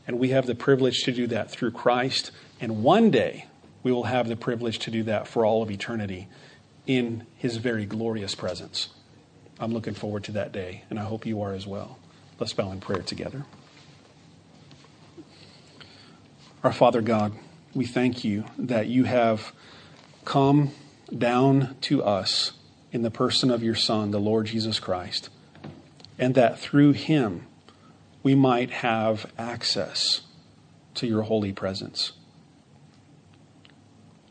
And 0.04 0.18
we 0.18 0.30
have 0.30 0.46
the 0.46 0.56
privilege 0.56 1.04
to 1.04 1.12
do 1.12 1.28
that 1.28 1.52
through 1.52 1.70
Christ. 1.70 2.32
And 2.60 2.82
one 2.82 3.08
day 3.12 3.46
we 3.84 3.92
will 3.92 4.04
have 4.04 4.26
the 4.26 4.34
privilege 4.34 4.80
to 4.80 4.90
do 4.90 5.04
that 5.04 5.28
for 5.28 5.46
all 5.46 5.62
of 5.62 5.70
eternity 5.70 6.26
in 6.88 7.24
his 7.36 7.58
very 7.58 7.86
glorious 7.86 8.34
presence. 8.34 8.88
I'm 9.60 9.72
looking 9.72 9.94
forward 9.94 10.24
to 10.24 10.32
that 10.32 10.50
day, 10.50 10.82
and 10.90 10.98
I 10.98 11.04
hope 11.04 11.24
you 11.24 11.40
are 11.42 11.52
as 11.52 11.68
well. 11.68 12.00
Let's 12.40 12.52
bow 12.52 12.72
in 12.72 12.80
prayer 12.80 13.02
together. 13.02 13.44
Our 16.64 16.72
Father 16.72 17.02
God, 17.02 17.32
we 17.74 17.86
thank 17.86 18.22
you 18.22 18.44
that 18.56 18.86
you 18.86 19.02
have 19.02 19.52
come 20.24 20.70
down 21.16 21.74
to 21.82 22.04
us 22.04 22.52
in 22.92 23.02
the 23.02 23.10
person 23.10 23.50
of 23.50 23.64
your 23.64 23.74
Son, 23.74 24.12
the 24.12 24.20
Lord 24.20 24.46
Jesus 24.46 24.78
Christ, 24.78 25.28
and 26.20 26.36
that 26.36 26.60
through 26.60 26.92
him 26.92 27.48
we 28.22 28.36
might 28.36 28.70
have 28.70 29.26
access 29.36 30.20
to 30.94 31.08
your 31.08 31.22
holy 31.22 31.52
presence. 31.52 32.12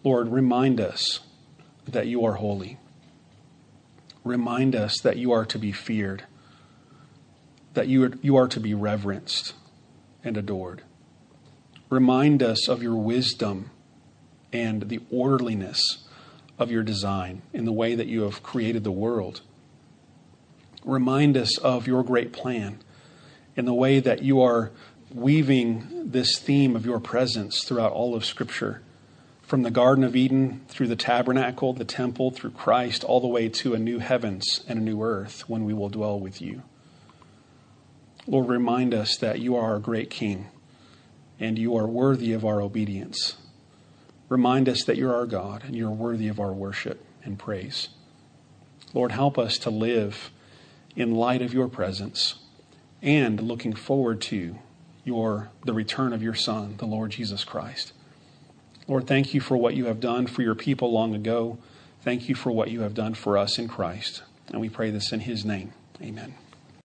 Lord, 0.02 0.30
remind 0.30 0.80
us 0.80 1.20
that 1.86 2.08
you 2.08 2.24
are 2.24 2.36
holy. 2.36 2.78
Remind 4.24 4.74
us 4.74 5.02
that 5.02 5.18
you 5.18 5.34
are 5.34 5.46
to 5.48 5.60
be 5.60 5.74
feared, 5.74 6.24
that 7.74 7.90
you 7.90 8.06
are, 8.06 8.14
you 8.22 8.38
are 8.38 8.48
to 8.48 8.60
be 8.62 8.74
reverenced 8.74 9.54
and 10.24 10.38
adored. 10.38 10.84
Remind 11.92 12.42
us 12.42 12.70
of 12.70 12.82
your 12.82 12.96
wisdom 12.96 13.70
and 14.54 14.84
the 14.84 15.02
orderliness 15.12 16.08
of 16.58 16.72
your 16.72 16.84
design 16.84 17.42
in 17.52 17.66
the 17.66 17.74
way 17.74 17.96
that 17.96 18.08
you 18.08 18.22
have 18.22 18.42
created 18.42 18.86
the 18.86 18.92
world. 18.94 19.42
Remind 20.86 21.36
us 21.36 21.58
of 21.58 21.88
your 21.88 22.02
great 22.02 22.32
plan 22.32 22.80
in 23.58 23.66
the 23.66 23.74
way 23.74 24.00
that 24.00 24.24
you 24.24 24.42
are 24.42 24.72
weaving 25.14 26.10
this 26.10 26.40
theme 26.40 26.78
of 26.78 26.86
your 26.86 27.02
presence 27.02 27.66
throughout 27.66 27.92
all 27.92 28.16
of 28.16 28.24
Scripture 28.24 28.82
from 29.42 29.64
the 29.64 29.70
Garden 29.70 30.06
of 30.06 30.16
Eden 30.16 30.62
through 30.70 30.88
the 30.88 30.96
tabernacle, 30.96 31.74
the 31.74 31.84
temple, 31.84 32.32
through 32.32 32.52
Christ, 32.52 33.04
all 33.04 33.20
the 33.20 33.28
way 33.28 33.50
to 33.50 33.74
a 33.74 33.80
new 33.80 34.00
heavens 34.00 34.64
and 34.66 34.80
a 34.80 34.82
new 34.82 35.04
earth 35.04 35.50
when 35.50 35.66
we 35.66 35.74
will 35.74 35.90
dwell 35.90 36.18
with 36.18 36.42
you. 36.42 36.62
Lord, 38.28 38.48
remind 38.48 38.94
us 38.94 39.18
that 39.18 39.40
you 39.40 39.58
are 39.58 39.74
our 39.74 39.80
great 39.80 40.10
King 40.10 40.48
and 41.42 41.58
you 41.58 41.76
are 41.76 41.88
worthy 41.88 42.32
of 42.32 42.46
our 42.46 42.62
obedience. 42.62 43.36
Remind 44.30 44.70
us 44.70 44.84
that 44.86 44.96
you're 44.96 45.14
our 45.14 45.26
God 45.26 45.64
and 45.66 45.76
you're 45.76 45.90
worthy 45.90 46.30
of 46.30 46.40
our 46.40 46.54
worship 46.54 47.04
and 47.26 47.38
praise. 47.38 47.90
Lord, 48.94 49.12
help 49.12 49.38
us 49.38 49.58
to 49.58 49.70
live 49.70 50.32
in 50.96 51.16
light 51.16 51.42
of 51.42 51.54
your 51.54 51.68
presence 51.68 52.36
and 53.02 53.42
looking 53.42 53.74
forward 53.74 54.22
to 54.22 54.56
your 55.04 55.50
the 55.66 55.74
return 55.74 56.14
of 56.14 56.22
your 56.22 56.36
son, 56.36 56.76
the 56.78 56.86
Lord 56.86 57.12
Jesus 57.12 57.44
Christ. 57.44 57.92
Lord, 58.88 59.08
thank 59.08 59.34
you 59.34 59.42
for 59.42 59.58
what 59.58 59.74
you 59.74 59.86
have 59.86 60.00
done 60.00 60.28
for 60.28 60.44
your 60.44 60.56
people 60.56 60.92
long 60.92 61.16
ago. 61.16 61.58
Thank 62.02 62.30
you 62.30 62.36
for 62.36 62.52
what 62.52 62.70
you 62.70 62.82
have 62.82 62.94
done 62.94 63.16
for 63.16 63.38
us 63.38 63.58
in 63.58 63.68
Christ. 63.68 64.22
And 64.50 64.62
we 64.62 64.70
pray 64.70 64.92
this 64.92 65.12
in 65.12 65.22
his 65.22 65.44
name. 65.44 65.74
Amen. 66.02 66.36